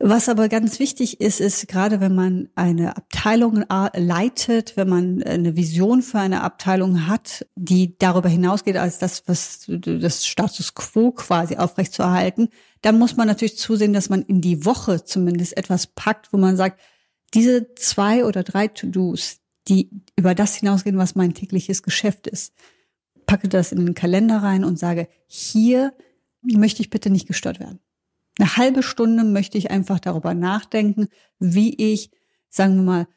Was 0.00 0.28
aber 0.28 0.48
ganz 0.48 0.80
wichtig 0.80 1.20
ist, 1.20 1.40
ist 1.40 1.66
gerade 1.68 2.00
wenn 2.00 2.14
man 2.14 2.48
eine 2.56 2.96
Abteilung 2.96 3.64
leitet, 3.94 4.76
wenn 4.76 4.88
man 4.88 5.22
eine 5.22 5.56
Vision 5.56 6.02
für 6.02 6.18
eine 6.18 6.42
Abteilung 6.42 7.06
hat, 7.06 7.46
die 7.54 7.96
darüber 7.98 8.28
hinausgeht 8.28 8.76
als 8.76 8.98
das, 8.98 9.22
was 9.26 9.64
das 9.66 10.26
Status 10.26 10.74
quo 10.74 11.12
quasi 11.12 11.56
aufrechtzuerhalten, 11.56 12.48
dann 12.82 12.98
muss 12.98 13.16
man 13.16 13.28
natürlich 13.28 13.56
zusehen, 13.56 13.92
dass 13.92 14.10
man 14.10 14.22
in 14.22 14.40
die 14.40 14.64
Woche 14.64 15.04
zumindest 15.04 15.56
etwas 15.56 15.86
packt, 15.86 16.32
wo 16.32 16.38
man 16.38 16.56
sagt, 16.56 16.80
diese 17.34 17.74
zwei 17.74 18.24
oder 18.24 18.42
drei 18.42 18.68
To-Dos, 18.68 19.40
die 19.68 19.90
über 20.16 20.34
das 20.34 20.54
hinausgehen, 20.54 20.98
was 20.98 21.14
mein 21.14 21.34
tägliches 21.34 21.82
Geschäft 21.82 22.26
ist, 22.26 22.54
packe 23.26 23.48
das 23.48 23.72
in 23.72 23.84
den 23.84 23.94
Kalender 23.94 24.38
rein 24.38 24.64
und 24.64 24.78
sage, 24.78 25.08
hier 25.26 25.94
möchte 26.42 26.82
ich 26.82 26.90
bitte 26.90 27.10
nicht 27.10 27.26
gestört 27.26 27.60
werden. 27.60 27.80
Eine 28.38 28.56
halbe 28.56 28.82
Stunde 28.82 29.24
möchte 29.24 29.58
ich 29.58 29.70
einfach 29.70 30.00
darüber 30.00 30.34
nachdenken, 30.34 31.08
wie 31.38 31.74
ich, 31.74 32.10
sagen 32.50 32.76
wir 32.76 32.82
mal, 32.82 33.08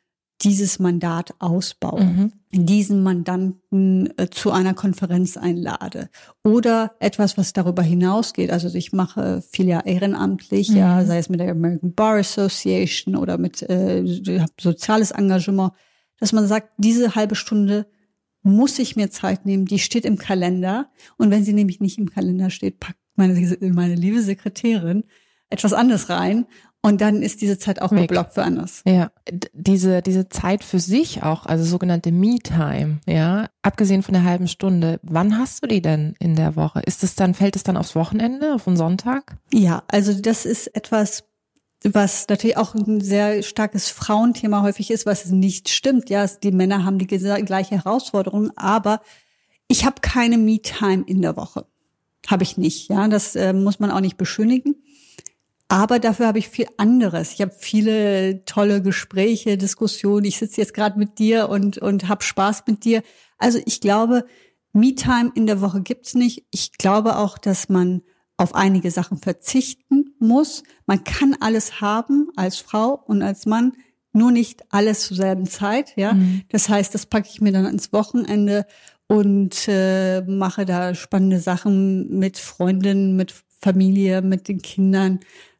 dieses 0.41 0.79
Mandat 0.79 1.33
ausbauen, 1.39 2.15
mhm. 2.15 2.33
Diesen 2.51 3.03
Mandanten 3.03 4.17
äh, 4.17 4.29
zu 4.29 4.51
einer 4.51 4.73
Konferenz 4.73 5.35
einlade 5.35 6.09
oder 6.43 6.95
etwas, 6.99 7.37
was 7.37 7.53
darüber 7.53 7.83
hinausgeht. 7.83 8.51
Also 8.51 8.73
ich 8.73 8.93
mache 8.93 9.41
viel 9.41 9.67
ja 9.67 9.81
ehrenamtlich, 9.81 10.69
mhm. 10.69 10.77
ja, 10.77 11.05
sei 11.05 11.17
es 11.17 11.29
mit 11.29 11.39
der 11.39 11.51
American 11.51 11.93
Bar 11.93 12.17
Association 12.17 13.15
oder 13.15 13.37
mit 13.37 13.61
äh, 13.63 14.05
soziales 14.59 15.11
Engagement, 15.11 15.73
dass 16.19 16.31
man 16.31 16.47
sagt, 16.47 16.69
diese 16.77 17.15
halbe 17.15 17.35
Stunde 17.35 17.87
muss 18.43 18.79
ich 18.79 18.95
mir 18.95 19.09
Zeit 19.09 19.45
nehmen, 19.45 19.65
die 19.65 19.79
steht 19.79 20.05
im 20.05 20.17
Kalender 20.17 20.89
und 21.17 21.31
wenn 21.31 21.43
sie 21.43 21.53
nämlich 21.53 21.81
nicht 21.81 21.97
im 21.97 22.09
Kalender 22.09 22.49
steht, 22.49 22.79
packt 22.79 22.99
meine, 23.15 23.57
meine 23.73 23.95
liebe 23.95 24.21
Sekretärin 24.21 25.03
etwas 25.49 25.73
anderes 25.73 26.09
rein 26.09 26.45
und 26.87 27.01
dann 27.01 27.21
ist 27.21 27.41
diese 27.41 27.57
Zeit 27.57 27.81
auch 27.81 27.91
Weg. 27.91 28.07
geblockt 28.07 28.33
für 28.33 28.43
anders. 28.43 28.81
Ja, 28.85 29.11
diese, 29.53 30.01
diese 30.01 30.29
Zeit 30.29 30.63
für 30.63 30.79
sich 30.79 31.23
auch, 31.23 31.45
also 31.45 31.65
sogenannte 31.65 32.11
Me-Time, 32.11 32.99
ja, 33.05 33.49
abgesehen 33.61 34.03
von 34.03 34.13
der 34.13 34.23
halben 34.23 34.47
Stunde, 34.47 34.99
wann 35.03 35.37
hast 35.37 35.63
du 35.63 35.67
die 35.67 35.81
denn 35.81 36.15
in 36.19 36.35
der 36.35 36.55
Woche? 36.55 36.81
Ist 36.85 37.03
es 37.03 37.15
dann, 37.15 37.33
fällt 37.33 37.55
es 37.55 37.63
dann 37.63 37.75
aufs 37.75 37.95
Wochenende, 37.95 38.53
auf 38.53 38.63
den 38.63 38.77
Sonntag? 38.77 39.37
Ja, 39.53 39.83
also 39.87 40.13
das 40.13 40.45
ist 40.45 40.67
etwas, 40.75 41.25
was 41.83 42.27
natürlich 42.29 42.57
auch 42.57 42.73
ein 42.73 43.01
sehr 43.01 43.43
starkes 43.43 43.89
Frauenthema 43.89 44.61
häufig 44.61 44.89
ist, 44.89 45.05
was 45.05 45.25
nicht 45.27 45.69
stimmt. 45.69 46.09
Ja, 46.09 46.25
die 46.25 46.51
Männer 46.51 46.85
haben 46.85 46.99
die 46.99 47.07
gleiche 47.07 47.75
Herausforderung, 47.75 48.51
aber 48.55 49.01
ich 49.67 49.85
habe 49.85 50.01
keine 50.01 50.37
Me-Time 50.37 51.03
in 51.05 51.21
der 51.21 51.35
Woche. 51.35 51.65
Habe 52.27 52.43
ich 52.43 52.57
nicht. 52.57 52.89
Ja, 52.89 53.07
das 53.07 53.35
äh, 53.35 53.53
muss 53.53 53.79
man 53.79 53.91
auch 53.91 53.99
nicht 53.99 54.17
beschönigen. 54.17 54.75
Aber 55.69 55.99
dafür 55.99 56.27
habe 56.27 56.39
ich 56.39 56.47
viel 56.47 56.67
anderes. 56.77 57.33
Ich 57.33 57.41
habe 57.41 57.51
viele 57.57 58.45
tolle 58.45 58.81
Gespräche, 58.81 59.57
Diskussionen. 59.57 60.25
Ich 60.25 60.37
sitze 60.37 60.61
jetzt 60.61 60.73
gerade 60.73 60.97
mit 60.97 61.19
dir 61.19 61.49
und, 61.49 61.77
und 61.77 62.07
habe 62.07 62.23
Spaß 62.23 62.63
mit 62.67 62.85
dir. 62.85 63.01
Also 63.37 63.59
ich 63.65 63.81
glaube, 63.81 64.25
Me-Time 64.71 65.31
in 65.35 65.45
der 65.45 65.59
Woche 65.59 65.81
gibt's 65.81 66.13
nicht. 66.13 66.45
Ich 66.51 66.73
glaube 66.73 67.17
auch, 67.17 67.37
dass 67.37 67.67
man 67.67 68.01
auf 68.37 68.55
einige 68.55 68.91
Sachen 68.91 69.17
verzichten 69.17 70.15
muss. 70.19 70.63
Man 70.85 71.03
kann 71.03 71.35
alles 71.39 71.81
haben 71.81 72.29
als 72.35 72.59
Frau 72.59 73.03
und 73.05 73.21
als 73.21 73.45
Mann, 73.45 73.73
nur 74.13 74.31
nicht 74.31 74.63
alles 74.69 75.01
zur 75.01 75.17
selben 75.17 75.47
Zeit. 75.47 75.93
Ja, 75.95 76.13
mhm. 76.13 76.43
das 76.49 76.69
heißt, 76.69 76.93
das 76.93 77.05
packe 77.05 77.27
ich 77.29 77.41
mir 77.41 77.51
dann 77.51 77.65
ins 77.65 77.91
Wochenende 77.91 78.65
und 79.07 79.67
äh, 79.67 80.21
mache 80.21 80.65
da 80.65 80.95
spannende 80.95 81.39
Sachen 81.39 82.19
mit 82.19 82.37
Freundinnen, 82.37 83.15
mit 83.15 83.33
Familie, 83.59 84.21
mit 84.21 84.47
den 84.47 84.61
Kindern. 84.61 85.19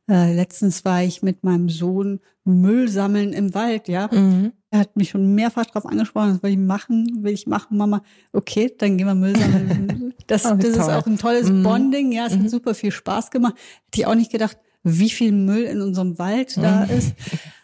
Äh, 0.10 0.34
letztens 0.34 0.86
war 0.86 1.04
ich 1.04 1.22
mit 1.22 1.44
meinem 1.44 1.70
Sohn 1.70 2.22
Müll 2.46 2.88
sammeln 2.88 3.34
im 3.34 3.54
Wald, 3.54 3.90
ja. 3.90 4.10
Mhm. 4.12 4.54
Er 4.70 4.80
hat 4.80 4.96
mich 4.96 5.10
schon 5.10 5.36
mehrfach 5.36 5.66
darauf 5.66 5.86
angesprochen, 5.86 6.34
das 6.34 6.44
will 6.44 6.52
ich 6.52 6.58
machen, 6.58 7.24
will 7.24 7.34
ich 7.34 7.46
machen, 7.46 7.78
Mama. 7.78 8.04
Okay, 8.32 8.74
dann 8.78 8.98
gehen 8.98 9.08
wir 9.08 9.16
Müll 9.16 9.36
sammeln. 9.38 10.14
Das, 10.28 10.46
oh, 10.46 10.56
das 10.56 10.72
ist 10.72 10.90
auch 10.90 11.08
ein 11.08 11.18
tolles 11.18 11.50
mhm. 11.50 11.64
Bonding, 11.64 12.12
ja. 12.12 12.26
Es 12.26 12.36
mhm. 12.36 12.44
hat 12.44 12.50
super 12.50 12.76
viel 12.76 12.92
Spaß 12.92 13.32
gemacht. 13.32 13.54
Hätte 13.86 14.02
ich 14.02 14.08
auch 14.08 14.16
nicht 14.16 14.30
gedacht, 14.30 14.58
wie 14.84 15.10
viel 15.10 15.32
Müll 15.32 15.64
in 15.64 15.82
unserem 15.82 16.20
Wald 16.20 16.58
da 16.58 16.84
mhm. 16.84 16.98
ist. 16.98 17.14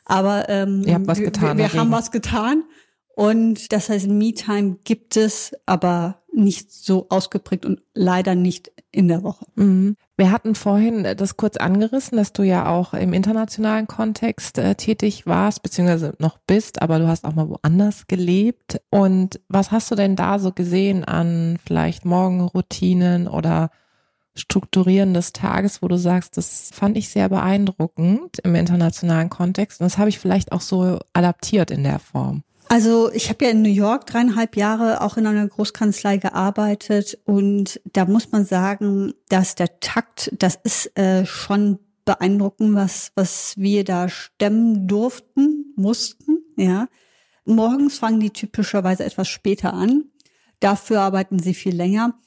Aber 0.05 0.47
ähm, 0.47 0.85
wir, 0.85 0.93
wir 0.93 1.73
haben 1.73 1.91
was 1.91 2.11
getan. 2.11 2.63
Und 3.15 3.71
das 3.71 3.89
heißt, 3.89 4.07
Me-Time 4.07 4.77
gibt 4.83 5.17
es, 5.17 5.53
aber 5.65 6.23
nicht 6.33 6.71
so 6.71 7.07
ausgeprägt 7.09 7.65
und 7.65 7.81
leider 7.93 8.33
nicht 8.33 8.71
in 8.91 9.07
der 9.07 9.23
Woche. 9.23 9.45
Mhm. 9.55 9.95
Wir 10.17 10.31
hatten 10.31 10.55
vorhin 10.55 11.03
das 11.17 11.37
kurz 11.37 11.57
angerissen, 11.57 12.17
dass 12.17 12.33
du 12.33 12.43
ja 12.43 12.67
auch 12.67 12.93
im 12.93 13.13
internationalen 13.13 13.87
Kontext 13.87 14.57
äh, 14.57 14.75
tätig 14.75 15.25
warst, 15.25 15.61
beziehungsweise 15.63 16.15
noch 16.19 16.39
bist, 16.47 16.81
aber 16.81 16.99
du 16.99 17.07
hast 17.07 17.25
auch 17.25 17.35
mal 17.35 17.49
woanders 17.49 18.07
gelebt. 18.07 18.81
Und 18.89 19.41
was 19.47 19.71
hast 19.71 19.91
du 19.91 19.95
denn 19.95 20.15
da 20.15 20.39
so 20.39 20.51
gesehen 20.51 21.03
an 21.03 21.57
vielleicht 21.63 22.05
Morgenroutinen 22.05 23.27
oder 23.27 23.69
Strukturieren 24.35 25.13
des 25.13 25.31
Tages, 25.31 25.83
wo 25.83 25.87
du 25.87 25.97
sagst, 25.97 26.37
das 26.37 26.71
fand 26.73 26.97
ich 26.97 27.09
sehr 27.09 27.29
beeindruckend 27.29 28.39
im 28.39 28.55
internationalen 28.55 29.29
Kontext 29.29 29.79
und 29.79 29.85
das 29.85 29.99
habe 29.99 30.09
ich 30.09 30.17
vielleicht 30.17 30.51
auch 30.51 30.61
so 30.61 30.97
adaptiert 31.13 31.69
in 31.69 31.83
der 31.83 31.99
Form. 31.99 32.43
Also 32.73 33.11
ich 33.11 33.29
habe 33.29 33.45
ja 33.45 33.51
in 33.51 33.61
New 33.61 33.69
York 33.69 34.07
dreieinhalb 34.07 34.57
Jahre 34.57 35.01
auch 35.01 35.15
in 35.17 35.27
einer 35.27 35.47
Großkanzlei 35.47 36.17
gearbeitet 36.17 37.19
und 37.23 37.79
da 37.85 38.05
muss 38.05 38.31
man 38.31 38.45
sagen, 38.45 39.13
dass 39.29 39.53
der 39.53 39.79
Takt, 39.79 40.31
das 40.39 40.57
ist 40.63 40.97
äh, 40.97 41.23
schon 41.27 41.77
beeindruckend, 42.03 42.73
was 42.73 43.11
was 43.13 43.53
wir 43.57 43.83
da 43.83 44.09
stemmen 44.09 44.87
durften, 44.87 45.71
mussten. 45.75 46.39
Ja, 46.57 46.87
morgens 47.45 47.99
fangen 47.99 48.19
die 48.19 48.31
typischerweise 48.31 49.05
etwas 49.05 49.27
später 49.27 49.75
an. 49.75 50.05
Dafür 50.59 51.01
arbeiten 51.01 51.37
sie 51.37 51.53
viel 51.53 51.75
länger. 51.75 52.19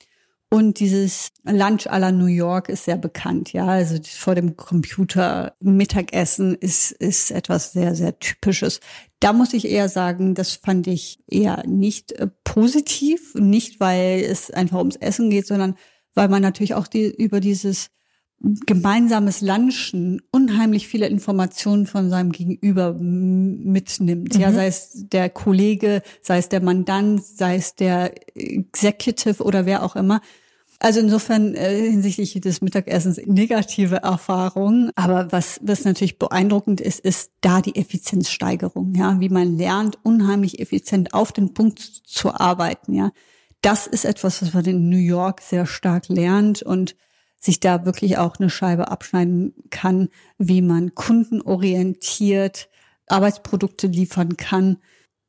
Und 0.49 0.79
dieses 0.79 1.33
Lunch 1.45 1.88
à 1.88 1.99
la 1.99 2.12
New 2.12 2.26
York 2.26 2.69
ist 2.69 2.85
sehr 2.85 2.97
bekannt, 2.97 3.53
ja. 3.53 3.67
Also 3.67 3.97
vor 4.03 4.37
dem 4.37 4.57
Computer 4.57 5.57
Mittagessen 5.61 6.55
ist, 6.55 6.93
ist 6.93 7.33
etwas 7.33 7.73
sehr, 7.73 7.97
sehr 7.97 8.19
typisches. 8.21 8.81
Da 9.19 9.33
muss 9.33 9.55
ich 9.55 9.67
eher 9.67 9.88
sagen, 9.88 10.35
das 10.35 10.53
fand 10.53 10.87
ich 10.87 11.19
eher 11.29 11.65
nicht 11.67 12.12
äh, 12.12 12.29
positiv. 12.45 13.35
Nicht, 13.35 13.81
weil 13.81 14.21
es 14.21 14.50
einfach 14.53 14.79
ums 14.79 14.97
Essen 14.97 15.31
geht, 15.31 15.49
sondern 15.49 15.75
weil 16.15 16.29
man 16.29 16.43
natürlich 16.43 16.75
auch 16.75 16.87
die, 16.87 17.07
über 17.07 17.41
dieses 17.41 17.91
gemeinsames 18.40 19.40
Lunchen 19.40 20.21
unheimlich 20.31 20.88
viele 20.88 21.09
Informationen 21.09 21.87
von 21.87 22.11
seinem 22.11 22.33
Gegenüber 22.33 22.93
mitnimmt. 22.93 24.35
Mhm. 24.35 24.40
Ja, 24.40 24.52
sei 24.52 24.66
es 24.66 25.07
der 25.09 25.31
Kollege, 25.31 26.02
sei 26.23 26.38
es 26.38 26.49
der 26.49 26.62
Mandant, 26.62 27.25
sei 27.25 27.57
es 27.57 27.75
der 27.75 28.12
Executive 28.35 29.43
oder 29.43 29.66
wer 29.66 29.83
auch 29.83 29.97
immer. 29.97 30.21
Also 30.78 31.00
insofern 31.00 31.55
äh, 31.55 31.90
hinsichtlich 31.90 32.38
des 32.40 32.61
Mittagessens 32.61 33.19
negative 33.25 33.97
Erfahrungen. 33.97 34.90
Aber 34.95 35.33
was, 35.33 35.59
was 35.62 35.85
natürlich 35.85 36.19
beeindruckend 36.19 36.83
ist, 36.83 37.00
ist 37.00 37.31
da 37.40 37.62
die 37.62 37.76
Effizienzsteigerung. 37.76 38.95
Ja, 38.95 39.19
wie 39.19 39.31
man 39.31 39.57
lernt, 39.57 39.99
unheimlich 40.02 40.61
effizient 40.61 41.14
auf 41.14 41.33
den 41.33 41.55
Punkt 41.55 41.78
zu 41.78 42.35
arbeiten. 42.35 42.93
Ja, 42.93 43.11
das 43.62 43.87
ist 43.87 44.05
etwas, 44.05 44.43
was 44.43 44.52
man 44.52 44.64
in 44.66 44.90
New 44.90 44.99
York 44.99 45.40
sehr 45.40 45.64
stark 45.64 46.09
lernt 46.09 46.62
und 46.62 46.95
sich 47.47 47.61
da 47.61 47.87
wirklich 47.87 48.19
auch 48.19 48.37
eine 48.37 48.50
Scheibe 48.50 48.91
abschneiden 48.91 49.55
kann, 49.71 50.09
wie 50.38 50.61
man 50.61 50.95
kundenorientiert 50.95 52.69
Arbeitsprodukte 53.09 53.87
liefern 53.87 54.37
kann. 54.37 54.79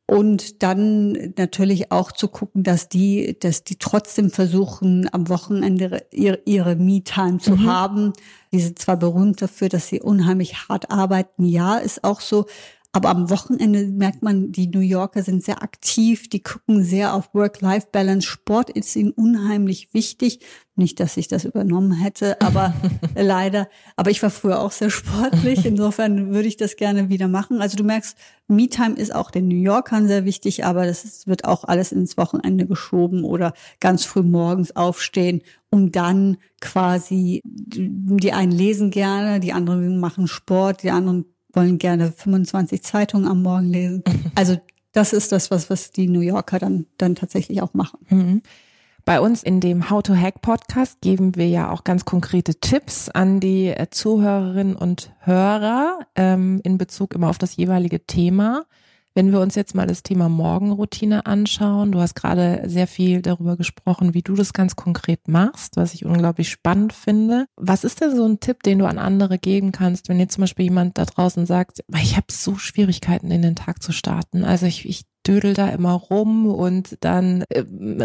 und 0.10 0.64
dann 0.64 1.34
natürlich 1.38 1.92
auch 1.92 2.14
zu 2.14 2.30
gucken, 2.30 2.64
dass 2.64 2.88
die, 2.88 3.38
dass 3.42 3.66
die 3.66 3.76
trotzdem 3.76 4.32
versuchen, 4.32 5.10
am 5.12 5.28
Wochenende 5.28 6.06
ihre, 6.12 6.40
ihre 6.46 6.76
Me-Time 6.78 7.40
zu 7.40 7.58
mhm. 7.58 7.66
haben. 7.66 8.14
Die 8.54 8.62
sind 8.62 8.80
zwar 8.80 8.96
berühmt 8.96 9.42
dafür, 9.42 9.68
dass 9.68 9.90
sie 9.90 10.00
unheimlich 10.02 10.70
hart 10.70 10.92
arbeiten. 10.92 11.44
Ja, 11.44 11.78
ist 11.78 12.06
auch 12.06 12.22
so. 12.22 12.46
Aber 12.98 13.10
am 13.10 13.30
Wochenende 13.30 13.86
merkt 13.86 14.24
man, 14.24 14.52
die 14.52 14.66
New 14.66 14.80
Yorker 14.80 15.22
sind 15.22 15.44
sehr 15.44 15.62
aktiv, 15.62 16.30
die 16.30 16.42
gucken 16.42 16.84
sehr 16.84 17.14
auf 17.14 17.32
Work-Life-Balance. 17.36 18.26
Sport 18.26 18.72
ist 18.72 18.96
ihnen 18.96 19.12
unheimlich 19.12 19.94
wichtig. 19.94 20.40
Nicht, 20.76 21.00
dass 21.00 21.16
ich 21.16 21.28
das 21.28 21.46
übernommen 21.46 21.92
hätte, 21.92 22.42
aber 22.42 22.74
leider. 23.16 23.70
Aber 23.98 24.10
ich 24.10 24.24
war 24.24 24.32
früher 24.32 24.60
auch 24.62 24.72
sehr 24.72 24.90
sportlich. 24.90 25.64
Insofern 25.64 26.34
würde 26.34 26.48
ich 26.48 26.58
das 26.58 26.76
gerne 26.76 27.10
wieder 27.10 27.28
machen. 27.28 27.62
Also 27.62 27.78
du 27.78 27.84
merkst, 27.84 28.18
Me-Time 28.48 28.96
ist 28.96 29.14
auch 29.14 29.30
den 29.30 29.48
New 29.48 29.62
Yorkern 29.62 30.08
sehr 30.08 30.26
wichtig, 30.26 30.66
aber 30.66 30.88
das 30.88 31.28
wird 31.28 31.46
auch 31.46 31.66
alles 31.66 31.92
ins 31.92 32.18
Wochenende 32.18 32.66
geschoben 32.66 33.24
oder 33.24 33.54
ganz 33.80 34.06
früh 34.06 34.24
morgens 34.24 34.76
aufstehen, 34.76 35.44
um 35.70 35.92
dann 35.92 36.38
quasi, 36.62 37.44
die 37.46 38.34
einen 38.34 38.52
lesen 38.52 38.90
gerne, 38.90 39.40
die 39.40 39.54
anderen 39.54 40.00
machen 40.00 40.28
Sport, 40.28 40.82
die 40.82 40.90
anderen 40.90 41.26
wollen 41.58 41.80
gerne 41.80 42.12
25 42.12 42.84
Zeitungen 42.84 43.28
am 43.28 43.42
Morgen 43.42 43.72
lesen. 43.72 44.04
Also 44.36 44.58
das 44.92 45.14
ist 45.14 45.32
das, 45.32 45.52
was, 45.52 45.70
was 45.70 45.92
die 45.92 46.08
New 46.08 46.22
Yorker 46.22 46.60
dann, 46.60 46.86
dann 46.98 47.16
tatsächlich 47.16 47.62
auch 47.62 47.74
machen. 47.74 48.00
Mhm. 48.10 48.42
Bei 49.06 49.20
uns 49.20 49.42
in 49.42 49.60
dem 49.60 49.90
How 49.90 50.04
to 50.04 50.16
Hack 50.16 50.42
Podcast 50.42 51.02
geben 51.02 51.36
wir 51.36 51.48
ja 51.48 51.72
auch 51.72 51.84
ganz 51.84 52.06
konkrete 52.06 52.56
Tipps 52.56 53.10
an 53.10 53.40
die 53.40 53.68
äh, 53.68 53.88
Zuhörerinnen 53.90 54.76
und 54.76 55.12
Hörer 55.20 56.00
ähm, 56.16 56.62
in 56.64 56.78
Bezug 56.78 57.16
immer 57.16 57.30
auf 57.30 57.38
das 57.38 57.56
jeweilige 57.56 58.06
Thema. 58.06 58.66
Wenn 59.18 59.32
wir 59.32 59.42
uns 59.42 59.56
jetzt 59.56 59.74
mal 59.74 59.88
das 59.88 60.04
Thema 60.04 60.30
Morgenroutine 60.30 61.26
anschauen, 61.26 61.92
du 61.92 62.00
hast 62.00 62.14
gerade 62.14 62.62
sehr 62.68 62.86
viel 62.86 63.24
darüber 63.24 63.58
gesprochen, 63.58 64.14
wie 64.14 64.22
du 64.22 64.36
das 64.36 64.54
ganz 64.54 64.76
konkret 64.76 65.28
machst, 65.28 65.76
was 65.76 65.96
ich 65.96 66.06
unglaublich 66.06 66.52
spannend 66.52 66.94
finde. 66.94 67.48
Was 67.56 67.84
ist 67.84 68.00
denn 68.00 68.16
so 68.16 68.28
ein 68.28 68.40
Tipp, 68.40 68.62
den 68.62 68.78
du 68.78 68.86
an 68.86 69.00
andere 69.00 69.40
geben 69.40 69.72
kannst, 69.72 70.08
wenn 70.08 70.20
jetzt 70.20 70.36
zum 70.36 70.42
Beispiel 70.42 70.66
jemand 70.66 71.00
da 71.00 71.06
draußen 71.06 71.48
sagt, 71.48 71.84
ich 72.00 72.16
habe 72.16 72.28
so 72.30 72.58
Schwierigkeiten 72.60 73.32
in 73.32 73.42
den 73.42 73.56
Tag 73.56 73.82
zu 73.82 73.92
starten. 73.92 74.44
Also 74.44 74.68
ich, 74.68 74.88
ich 74.88 75.02
dödel 75.28 75.56
da 75.56 75.70
immer 75.70 75.94
rum 75.94 76.46
und 76.46 76.98
dann 77.00 77.44
äh, 77.50 77.64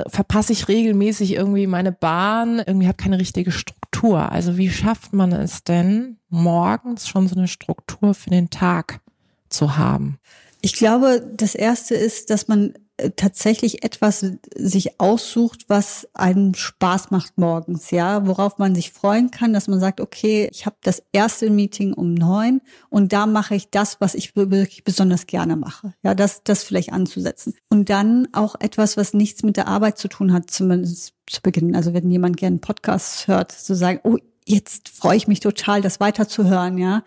verpasse 0.08 0.54
ich 0.54 0.68
regelmäßig 0.68 1.34
irgendwie 1.34 1.66
meine 1.66 1.92
Bahn, 1.92 2.58
irgendwie 2.58 2.86
habe 2.86 2.96
keine 2.96 3.18
richtige 3.18 3.52
Struktur. 3.52 4.32
Also 4.32 4.56
wie 4.56 4.70
schafft 4.70 5.12
man 5.12 5.32
es 5.32 5.62
denn, 5.62 6.16
morgens 6.30 7.06
schon 7.06 7.28
so 7.28 7.36
eine 7.36 7.48
Struktur 7.48 8.14
für 8.14 8.30
den 8.30 8.48
Tag 8.48 9.02
zu 9.50 9.76
haben? 9.76 10.18
Ich 10.64 10.74
glaube, 10.74 11.28
das 11.36 11.56
erste 11.56 11.96
ist, 11.96 12.30
dass 12.30 12.46
man 12.46 12.74
äh, 12.96 13.10
tatsächlich 13.10 13.82
etwas 13.82 14.24
sich 14.54 15.00
aussucht, 15.00 15.64
was 15.66 16.08
einem 16.14 16.54
Spaß 16.54 17.10
macht 17.10 17.36
morgens, 17.36 17.90
ja, 17.90 18.28
worauf 18.28 18.58
man 18.58 18.76
sich 18.76 18.92
freuen 18.92 19.32
kann, 19.32 19.52
dass 19.52 19.66
man 19.66 19.80
sagt, 19.80 20.00
okay, 20.00 20.48
ich 20.52 20.64
habe 20.64 20.76
das 20.82 21.02
erste 21.10 21.50
Meeting 21.50 21.94
um 21.94 22.14
neun 22.14 22.60
und 22.90 23.12
da 23.12 23.26
mache 23.26 23.56
ich 23.56 23.70
das, 23.70 24.00
was 24.00 24.14
ich 24.14 24.36
wirklich 24.36 24.84
besonders 24.84 25.26
gerne 25.26 25.56
mache. 25.56 25.94
Ja, 26.04 26.14
das, 26.14 26.44
das 26.44 26.62
vielleicht 26.62 26.92
anzusetzen. 26.92 27.54
Und 27.68 27.90
dann 27.90 28.28
auch 28.32 28.54
etwas, 28.60 28.96
was 28.96 29.14
nichts 29.14 29.42
mit 29.42 29.56
der 29.56 29.66
Arbeit 29.66 29.98
zu 29.98 30.06
tun 30.06 30.32
hat, 30.32 30.48
zumindest 30.48 31.14
zu 31.28 31.42
Beginn. 31.42 31.74
Also 31.74 31.92
wenn 31.92 32.08
jemand 32.08 32.36
gerne 32.36 32.58
Podcasts 32.58 33.26
hört, 33.26 33.50
zu 33.50 33.74
sagen, 33.74 33.98
oh, 34.04 34.18
jetzt 34.46 34.90
freue 34.90 35.16
ich 35.16 35.26
mich 35.26 35.40
total, 35.40 35.80
das 35.80 35.98
weiterzuhören, 35.98 36.78
ja 36.78 37.02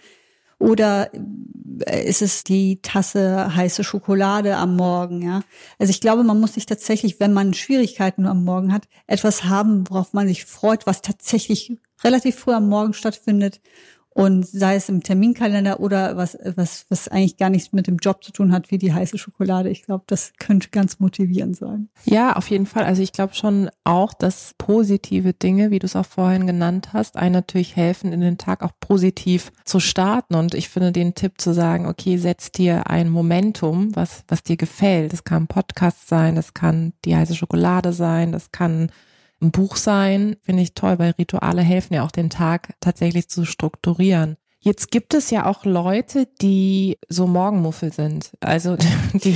oder 0.59 1.11
äh, 1.85 2.07
ist 2.07 2.21
es 2.21 2.43
die 2.43 2.81
Tasse 2.81 3.55
heiße 3.55 3.83
Schokolade 3.83 4.55
am 4.57 4.75
Morgen, 4.75 5.21
ja? 5.21 5.41
Also 5.79 5.91
ich 5.91 6.01
glaube, 6.01 6.23
man 6.23 6.39
muss 6.39 6.53
sich 6.53 6.65
tatsächlich, 6.65 7.19
wenn 7.19 7.33
man 7.33 7.53
Schwierigkeiten 7.53 8.25
am 8.25 8.43
Morgen 8.43 8.73
hat, 8.73 8.87
etwas 9.07 9.45
haben, 9.45 9.89
worauf 9.89 10.13
man 10.13 10.27
sich 10.27 10.45
freut, 10.45 10.87
was 10.87 11.01
tatsächlich 11.01 11.77
relativ 12.03 12.35
früh 12.35 12.53
am 12.53 12.69
Morgen 12.69 12.93
stattfindet 12.93 13.61
und 14.15 14.47
sei 14.47 14.75
es 14.75 14.87
im 14.87 15.03
Terminkalender 15.03 15.81
oder 15.81 16.15
was, 16.15 16.37
was, 16.55 16.85
was 16.87 17.09
eigentlich 17.09 17.35
gar 17.35 17.49
nichts 17.49 17.73
mit 17.73 17.85
dem 17.85 17.97
Job 17.97 18.23
zu 18.23 18.31
tun 18.31 18.53
hat, 18.53 18.71
wie 18.71 18.77
die 18.77 18.93
heiße 18.93 19.17
Schokolade. 19.17 19.69
Ich 19.69 19.83
glaube, 19.83 20.05
das 20.07 20.31
könnte 20.39 20.69
ganz 20.69 21.01
motivierend 21.01 21.57
sein. 21.57 21.89
Ja, 22.05 22.37
auf 22.37 22.49
jeden 22.49 22.65
Fall. 22.65 22.85
Also 22.85 23.01
ich 23.01 23.11
glaube 23.11 23.33
schon 23.33 23.69
auch, 23.83 24.13
dass 24.13 24.55
positive 24.57 25.33
Dinge, 25.33 25.69
wie 25.69 25.79
du 25.79 25.85
es 25.85 25.97
auch 25.97 26.05
vorhin 26.05 26.47
genannt 26.47 26.93
hast, 26.93 27.17
einen 27.17 27.33
natürlich 27.33 27.75
helfen, 27.75 28.13
in 28.13 28.21
den 28.21 28.37
Tag 28.37 28.63
auch 28.63 28.71
positiv 28.79 29.51
zu 29.65 29.81
starten. 29.81 30.35
Und 30.35 30.53
ich 30.53 30.69
finde 30.69 30.93
den 30.93 31.13
Tipp 31.13 31.33
zu 31.41 31.53
sagen, 31.53 31.85
okay, 31.85 32.15
setz 32.15 32.53
dir 32.53 32.89
ein 32.89 33.09
Momentum, 33.09 33.93
was, 33.97 34.23
was 34.29 34.43
dir 34.43 34.55
gefällt. 34.55 35.11
Das 35.11 35.25
kann 35.25 35.47
Podcast 35.47 36.07
sein, 36.07 36.35
das 36.35 36.53
kann 36.53 36.93
die 37.03 37.17
heiße 37.17 37.35
Schokolade 37.35 37.91
sein, 37.91 38.31
das 38.31 38.53
kann 38.53 38.91
ein 39.45 39.51
Buch 39.51 39.75
sein, 39.75 40.35
finde 40.41 40.63
ich 40.63 40.73
toll, 40.73 40.99
weil 40.99 41.11
Rituale 41.11 41.61
helfen 41.61 41.93
ja 41.93 42.03
auch 42.03 42.11
den 42.11 42.29
Tag 42.29 42.75
tatsächlich 42.79 43.29
zu 43.29 43.45
strukturieren. 43.45 44.37
Jetzt 44.65 44.89
gibt 44.89 45.13
es 45.13 45.29
ja 45.29 45.45
auch 45.45 45.63
Leute, 45.63 46.27
die 46.41 46.97
so 47.07 47.27
Morgenmuffel 47.27 47.93
sind. 47.93 48.31
Also 48.39 48.75
die 49.13 49.35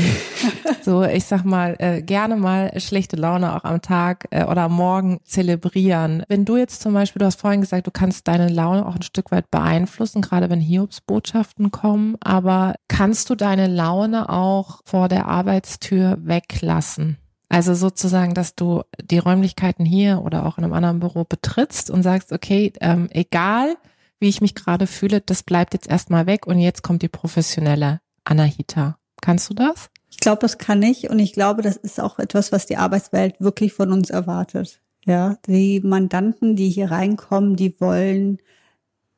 so, 0.81 1.03
ich 1.03 1.25
sag 1.25 1.45
mal, 1.45 1.75
äh, 1.77 2.01
gerne 2.01 2.35
mal 2.35 2.71
schlechte 2.79 3.15
Laune 3.15 3.55
auch 3.55 3.63
am 3.63 3.79
Tag 3.79 4.25
äh, 4.31 4.45
oder 4.45 4.69
Morgen 4.69 5.19
zelebrieren. 5.25 6.23
Wenn 6.29 6.45
du 6.45 6.57
jetzt 6.57 6.81
zum 6.81 6.95
Beispiel, 6.95 7.19
du 7.19 7.27
hast 7.27 7.39
vorhin 7.39 7.61
gesagt, 7.61 7.85
du 7.85 7.91
kannst 7.91 8.27
deine 8.27 8.49
Laune 8.49 8.87
auch 8.87 8.95
ein 8.95 9.03
Stück 9.03 9.29
weit 9.29 9.51
beeinflussen, 9.51 10.23
gerade 10.23 10.49
wenn 10.49 10.61
Hiobsbotschaften 10.61 11.69
kommen, 11.69 12.15
aber 12.21 12.73
kannst 12.87 13.29
du 13.29 13.35
deine 13.35 13.67
Laune 13.67 14.29
auch 14.29 14.79
vor 14.83 15.09
der 15.09 15.27
Arbeitstür 15.27 16.17
weglassen? 16.21 17.19
Also 17.49 17.73
sozusagen, 17.73 18.35
dass 18.35 18.55
du 18.55 18.83
die 19.01 19.17
Räumlichkeiten 19.17 19.83
hier 19.83 20.21
oder 20.23 20.45
auch 20.45 20.59
in 20.59 20.63
einem 20.63 20.73
anderen 20.73 20.99
Büro 20.99 21.25
betrittst 21.25 21.89
und 21.89 22.03
sagst, 22.03 22.31
okay, 22.31 22.71
ähm, 22.79 23.09
egal 23.11 23.75
wie 24.19 24.29
ich 24.29 24.39
mich 24.39 24.53
gerade 24.53 24.85
fühle, 24.85 25.21
das 25.21 25.41
bleibt 25.41 25.73
jetzt 25.73 25.89
erstmal 25.89 26.27
weg 26.27 26.45
und 26.45 26.59
jetzt 26.59 26.83
kommt 26.83 27.01
die 27.01 27.07
professionelle 27.07 28.01
Anahita. 28.23 28.97
Kannst 29.21 29.49
du 29.49 29.55
das? 29.55 29.89
Ich 30.11 30.17
glaube, 30.17 30.41
das 30.41 30.59
kann 30.59 30.83
ich 30.83 31.09
und 31.09 31.17
ich 31.17 31.33
glaube, 31.33 31.63
das 31.63 31.75
ist 31.75 31.99
auch 31.99 32.19
etwas, 32.19 32.51
was 32.51 32.67
die 32.67 32.77
Arbeitswelt 32.77 33.35
wirklich 33.39 33.73
von 33.73 33.91
uns 33.91 34.09
erwartet. 34.09 34.79
Ja, 35.05 35.37
die 35.47 35.79
Mandanten, 35.79 36.55
die 36.55 36.69
hier 36.69 36.91
reinkommen, 36.91 37.55
die 37.55 37.79
wollen 37.79 38.37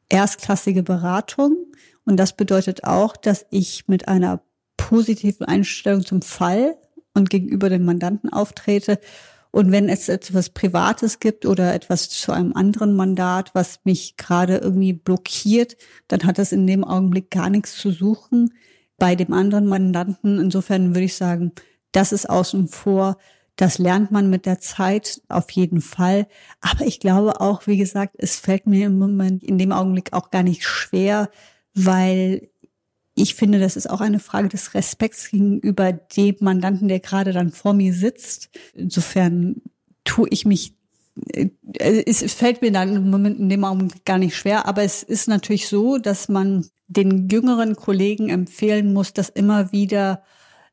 erstklassige 0.10 0.84
Beratung 0.84 1.58
und 2.06 2.18
das 2.18 2.36
bedeutet 2.38 2.84
auch, 2.86 3.18
dass 3.18 3.46
ich 3.50 3.88
mit 3.88 4.08
einer 4.08 4.42
positiven 4.78 5.46
Einstellung 5.46 6.06
zum 6.06 6.22
Fall 6.22 6.78
und 7.14 7.30
gegenüber 7.30 7.70
dem 7.70 7.86
Mandanten 7.86 8.32
auftrete. 8.32 9.00
Und 9.52 9.72
wenn 9.72 9.90
es 9.90 10.08
etwas 10.08 10.50
Privates 10.50 11.20
gibt 11.20 11.46
oder 11.46 11.74
etwas 11.74 12.10
zu 12.10 12.32
einem 12.32 12.54
anderen 12.54 12.96
Mandat, 12.96 13.52
was 13.54 13.82
mich 13.84 14.16
gerade 14.16 14.58
irgendwie 14.58 14.94
blockiert, 14.94 15.76
dann 16.08 16.24
hat 16.24 16.38
das 16.38 16.54
in 16.54 16.66
dem 16.66 16.86
Augenblick 16.86 17.30
gar 17.30 17.50
nichts 17.50 17.76
zu 17.78 17.92
suchen 17.92 18.54
bei 18.98 19.16
dem 19.16 19.34
anderen 19.34 19.68
Mandanten. 19.68 20.40
Insofern 20.40 20.90
würde 20.96 21.06
ich 21.06 21.16
sagen, 21.16 21.52
das 21.92 22.14
ist 22.14 22.30
außen 22.30 22.70
vor. 22.70 23.18
Das 23.58 23.78
lernt 23.78 24.12
man 24.12 24.30
mit 24.30 24.46
der 24.46 24.60
Zeit 24.60 25.22
auf 25.28 25.52
jeden 25.52 25.82
Fall. 25.82 26.28
Aber 26.62 26.86
ich 26.86 27.02
glaube 27.02 27.42
auch, 27.42 27.68
wie 27.68 27.78
gesagt, 27.78 28.16
es 28.18 28.38
fällt 28.38 28.68
mir 28.68 28.86
im 28.86 28.98
Moment 28.98 29.44
in 29.44 29.58
dem 29.58 29.74
Augenblick 29.74 30.14
auch 30.14 30.32
gar 30.32 30.44
nicht 30.44 30.64
schwer, 30.64 31.30
weil 31.74 32.50
ich 33.16 33.36
finde, 33.36 33.60
das 33.60 33.76
ist 33.76 33.90
auch 33.90 34.02
eine 34.02 34.20
Frage 34.20 34.50
des 34.50 34.74
Respekts 34.74 35.30
gegenüber 35.30 35.92
dem 35.92 36.36
Mandanten, 36.40 36.88
der 36.88 37.00
gerade 37.00 37.34
dann 37.34 37.52
vor 37.52 37.74
mir 37.74 37.94
sitzt. 37.94 38.50
Insofern 38.74 39.62
tue 40.04 40.30
ich 40.30 40.46
mich, 40.46 40.76
äh, 41.34 41.50
es 42.06 42.34
fällt 42.34 42.62
mir 42.62 42.72
dann 42.72 42.96
im 42.96 43.10
Moment 43.10 43.40
in 43.40 43.50
dem 43.50 43.64
Augenblick 43.64 44.06
gar 44.06 44.18
nicht 44.18 44.36
schwer, 44.36 44.66
aber 44.66 44.84
es 44.84 45.04
ist 45.04 45.28
natürlich 45.28 45.68
so, 45.68 45.98
dass 45.98 46.30
man 46.30 46.68
den 46.88 47.28
jüngeren 47.30 47.76
Kollegen 47.76 48.30
empfehlen 48.30 48.94
muss, 48.94 49.14
dass 49.14 49.30
immer 49.30 49.72
wieder, 49.72 50.24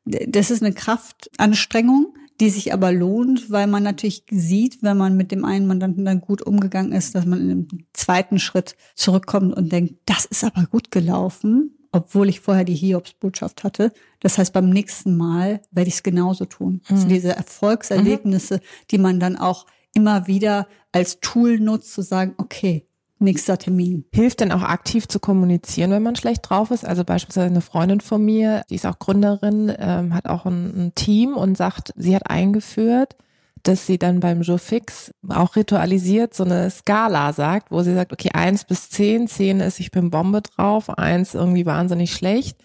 das 0.05 0.51
ist 0.51 0.63
eine 0.63 0.73
Kraftanstrengung, 0.73 2.13
die 2.39 2.49
sich 2.49 2.73
aber 2.73 2.93
lohnt, 2.93 3.51
weil 3.51 3.67
man 3.67 3.83
natürlich 3.83 4.23
sieht, 4.31 4.81
wenn 4.81 4.97
man 4.97 5.17
mit 5.17 5.31
dem 5.31 5.43
einen 5.43 5.67
Mandanten 5.67 6.05
dann 6.05 6.21
gut 6.21 6.41
umgegangen 6.41 6.93
ist, 6.93 7.15
dass 7.15 7.25
man 7.25 7.41
in 7.41 7.51
einem 7.51 7.67
zweiten 7.93 8.39
Schritt 8.39 8.77
zurückkommt 8.95 9.55
und 9.55 9.71
denkt, 9.73 9.95
das 10.05 10.23
ist 10.23 10.45
aber 10.45 10.65
gut 10.65 10.89
gelaufen 10.89 11.75
obwohl 11.91 12.29
ich 12.29 12.39
vorher 12.39 12.63
die 12.63 12.75
Hiobsbotschaft 12.75 13.63
hatte. 13.63 13.91
Das 14.19 14.37
heißt, 14.37 14.53
beim 14.53 14.69
nächsten 14.69 15.17
Mal 15.17 15.61
werde 15.71 15.87
ich 15.87 15.95
es 15.95 16.03
genauso 16.03 16.45
tun. 16.45 16.81
Mhm. 16.87 16.95
Also 16.95 17.07
diese 17.07 17.35
Erfolgserlebnisse, 17.35 18.55
mhm. 18.55 18.61
die 18.91 18.97
man 18.97 19.19
dann 19.19 19.37
auch 19.37 19.65
immer 19.93 20.27
wieder 20.27 20.67
als 20.91 21.19
Tool 21.19 21.59
nutzt, 21.59 21.93
zu 21.93 22.01
sagen, 22.01 22.35
okay, 22.37 22.85
nächster 23.19 23.57
Termin. 23.57 24.05
Hilft 24.13 24.39
denn 24.39 24.51
auch 24.51 24.61
aktiv 24.61 25.07
zu 25.07 25.19
kommunizieren, 25.19 25.91
wenn 25.91 26.03
man 26.03 26.15
schlecht 26.15 26.49
drauf 26.49 26.71
ist? 26.71 26.85
Also 26.85 27.03
beispielsweise 27.03 27.47
eine 27.47 27.61
Freundin 27.61 28.01
von 28.01 28.23
mir, 28.23 28.63
die 28.69 28.75
ist 28.75 28.85
auch 28.85 28.99
Gründerin, 28.99 29.73
ähm, 29.77 30.13
hat 30.13 30.25
auch 30.25 30.45
ein, 30.45 30.85
ein 30.87 30.95
Team 30.95 31.35
und 31.35 31.57
sagt, 31.57 31.93
sie 31.97 32.15
hat 32.15 32.29
eingeführt, 32.29 33.15
dass 33.63 33.85
sie 33.85 33.97
dann 33.97 34.19
beim 34.19 34.41
Joe 34.41 34.59
Fix 34.59 35.13
auch 35.27 35.55
ritualisiert 35.55 36.33
so 36.33 36.43
eine 36.43 36.69
Skala 36.69 37.33
sagt, 37.33 37.71
wo 37.71 37.81
sie 37.81 37.93
sagt, 37.93 38.13
okay, 38.13 38.29
eins 38.33 38.65
bis 38.65 38.89
zehn, 38.89 39.27
zehn 39.27 39.59
ist, 39.59 39.79
ich 39.79 39.91
bin 39.91 40.09
Bombe 40.09 40.41
drauf, 40.41 40.89
eins 40.97 41.33
irgendwie 41.33 41.65
wahnsinnig 41.65 42.13
schlecht. 42.13 42.57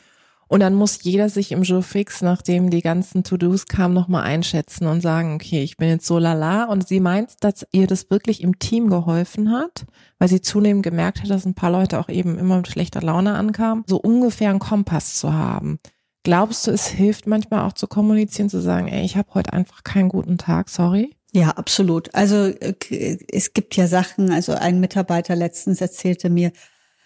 Und 0.47 0.61
dann 0.61 0.75
muss 0.75 1.03
jeder 1.03 1.29
sich 1.31 1.53
im 1.53 1.63
Jour 1.63 1.83
fix, 1.83 2.21
nachdem 2.21 2.71
die 2.71 2.83
ganzen 2.83 3.25
To-Dos 3.25 3.67
kamen, 3.67 3.95
nochmal 3.95 4.25
einschätzen 4.25 4.87
und 4.87 5.01
sagen, 5.01 5.35
okay, 5.35 5.63
ich 5.63 5.79
bin 5.79 5.89
jetzt 5.89 6.07
so 6.07 6.19
lala. 6.19 6.65
Und 6.65 6.87
sie 6.87 7.01
meint, 7.01 7.43
dass 7.43 7.67
ihr 7.73 7.87
das 7.87 8.11
wirklich 8.11 8.43
im 8.43 8.59
Team 8.59 8.91
geholfen 8.91 9.51
hat, 9.51 9.87
weil 10.19 10.29
sie 10.29 10.43
zunehmend 10.43 10.83
gemerkt 10.83 11.23
hat, 11.23 11.31
dass 11.31 11.47
ein 11.47 11.55
paar 11.55 11.71
Leute 11.71 11.99
auch 11.99 12.09
eben 12.09 12.39
immer 12.39 12.59
mit 12.59 12.69
schlechter 12.69 13.01
Laune 13.01 13.35
ankamen, 13.35 13.85
so 13.87 13.97
ungefähr 13.97 14.51
einen 14.51 14.59
Kompass 14.59 15.17
zu 15.17 15.33
haben. 15.33 15.79
Glaubst 16.25 16.67
du, 16.67 16.71
es 16.71 16.87
hilft 16.87 17.27
manchmal 17.27 17.61
auch 17.61 17.75
zu 17.75 17.87
kommunizieren, 17.87 18.49
zu 18.49 18.61
sagen, 18.61 18.89
ey, 18.89 19.05
ich 19.05 19.17
habe 19.17 19.29
heute 19.35 19.53
einfach 19.53 19.85
keinen 19.85 20.09
guten 20.09 20.39
Tag, 20.39 20.71
sorry? 20.71 21.15
Ja, 21.33 21.51
absolut. 21.51 22.15
Also 22.15 22.47
äh, 22.47 23.19
es 23.31 23.53
gibt 23.53 23.77
ja 23.77 23.87
Sachen, 23.87 24.31
also 24.31 24.53
ein 24.55 24.81
Mitarbeiter 24.81 25.37
letztens 25.37 25.81
erzählte 25.81 26.31
mir, 26.31 26.53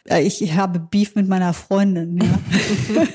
äh, 0.08 0.22
ich 0.22 0.54
habe 0.54 0.78
Beef 0.78 1.14
mit 1.14 1.28
meiner 1.28 1.52
Freundin. 1.52 2.18
Ja. 2.18 3.02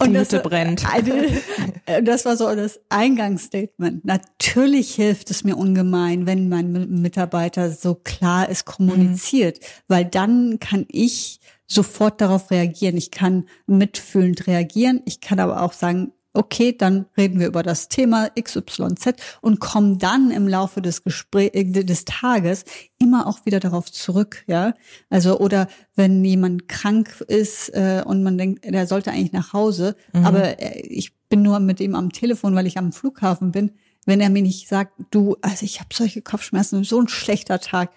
Und 0.00 0.12
Die 0.12 0.18
Hütte 0.18 0.40
brennt. 0.40 0.84
Eine, 0.92 1.26
äh, 1.86 2.02
das 2.02 2.24
war 2.24 2.36
so 2.36 2.52
das 2.54 2.80
Eingangsstatement. 2.88 4.04
Natürlich 4.04 4.94
hilft 4.94 5.30
es 5.30 5.44
mir 5.44 5.56
ungemein, 5.56 6.26
wenn 6.26 6.48
mein 6.48 6.72
Mitarbeiter 7.00 7.70
so 7.70 7.94
klar 7.94 8.48
ist 8.48 8.64
kommuniziert, 8.64 9.60
mhm. 9.60 9.64
weil 9.88 10.04
dann 10.04 10.58
kann 10.58 10.84
ich 10.90 11.40
sofort 11.66 12.20
darauf 12.20 12.50
reagieren. 12.50 12.96
Ich 12.96 13.10
kann 13.10 13.48
mitfühlend 13.66 14.46
reagieren. 14.46 15.02
Ich 15.06 15.20
kann 15.20 15.40
aber 15.40 15.62
auch 15.62 15.72
sagen, 15.72 16.12
okay, 16.34 16.76
dann 16.76 17.06
reden 17.16 17.38
wir 17.38 17.46
über 17.46 17.62
das 17.62 17.88
Thema 17.88 18.28
XYZ 18.28 19.14
und 19.40 19.60
kommen 19.60 19.98
dann 19.98 20.32
im 20.32 20.48
Laufe 20.48 20.82
des 20.82 21.04
Gesprächs 21.04 21.54
äh, 21.54 21.84
des 21.84 22.04
Tages 22.04 22.64
immer 22.98 23.26
auch 23.26 23.46
wieder 23.46 23.60
darauf 23.60 23.90
zurück, 23.90 24.42
ja. 24.48 24.74
Also 25.08 25.38
oder 25.38 25.68
wenn 25.94 26.24
jemand 26.24 26.68
krank 26.68 27.24
ist 27.28 27.68
äh, 27.70 28.02
und 28.04 28.24
man 28.24 28.36
denkt, 28.36 28.64
der 28.64 28.86
sollte 28.86 29.12
eigentlich 29.12 29.32
nach 29.32 29.52
Hause, 29.52 29.96
mhm. 30.12 30.26
aber 30.26 30.60
äh, 30.60 30.80
ich 30.80 31.14
bin 31.28 31.42
nur 31.42 31.60
mit 31.60 31.80
ihm 31.80 31.94
am 31.94 32.12
Telefon, 32.12 32.54
weil 32.54 32.66
ich 32.66 32.78
am 32.78 32.92
Flughafen 32.92 33.52
bin. 33.52 33.70
Wenn 34.06 34.20
er 34.20 34.28
mir 34.28 34.42
nicht 34.42 34.68
sagt, 34.68 34.92
du, 35.10 35.36
also 35.40 35.64
ich 35.64 35.80
habe 35.80 35.88
solche 35.94 36.20
Kopfschmerzen, 36.20 36.84
so 36.84 37.00
ein 37.00 37.08
schlechter 37.08 37.58
Tag, 37.58 37.90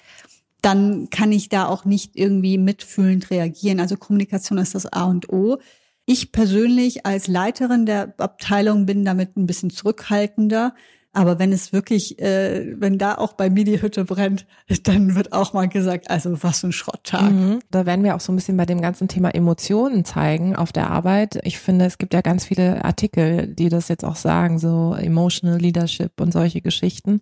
dann 0.62 1.10
kann 1.10 1.32
ich 1.32 1.50
da 1.50 1.68
auch 1.68 1.86
nicht 1.86 2.16
irgendwie 2.16 2.58
mitfühlend 2.58 3.30
reagieren. 3.30 3.80
Also 3.80 3.96
Kommunikation 3.98 4.58
ist 4.58 4.76
das 4.76 4.92
A 4.92 5.06
und 5.06 5.30
O. 5.30 5.58
Ich 6.06 6.32
persönlich 6.32 7.06
als 7.06 7.28
Leiterin 7.28 7.86
der 7.86 8.14
Abteilung 8.18 8.86
bin 8.86 9.06
damit 9.06 9.38
ein 9.38 9.46
bisschen 9.46 9.70
zurückhaltender. 9.70 10.74
Aber 11.18 11.40
wenn 11.40 11.52
es 11.52 11.74
wirklich, 11.74 12.20
äh, 12.20 12.80
wenn 12.80 13.00
da 13.00 13.16
auch 13.16 13.34
bei 13.34 13.50
mir 13.50 13.64
die 13.64 13.82
Hütte 13.82 14.06
brennt, 14.06 14.46
dann 14.84 15.16
wird 15.16 15.34
auch 15.34 15.52
mal 15.52 15.68
gesagt, 15.68 16.12
also 16.12 16.44
was 16.44 16.60
für 16.60 16.68
ein 16.68 16.72
Schrotttag. 16.72 17.32
Mhm. 17.32 17.60
Da 17.72 17.88
werden 17.88 18.04
wir 18.04 18.16
auch 18.16 18.20
so 18.20 18.32
ein 18.32 18.36
bisschen 18.36 18.56
bei 18.56 18.68
dem 18.68 18.82
ganzen 18.82 19.08
Thema 19.08 19.34
Emotionen 19.34 20.06
zeigen 20.06 20.56
auf 20.56 20.72
der 20.72 20.92
Arbeit. 20.92 21.40
Ich 21.44 21.58
finde, 21.58 21.86
es 21.86 21.98
gibt 21.98 22.14
ja 22.14 22.22
ganz 22.22 22.46
viele 22.46 22.86
Artikel, 22.86 23.48
die 23.48 23.70
das 23.70 23.88
jetzt 23.88 24.06
auch 24.06 24.16
sagen, 24.16 24.60
so 24.60 24.94
Emotional 24.94 25.58
Leadership 25.58 26.22
und 26.22 26.32
solche 26.32 26.62
Geschichten. 26.62 27.22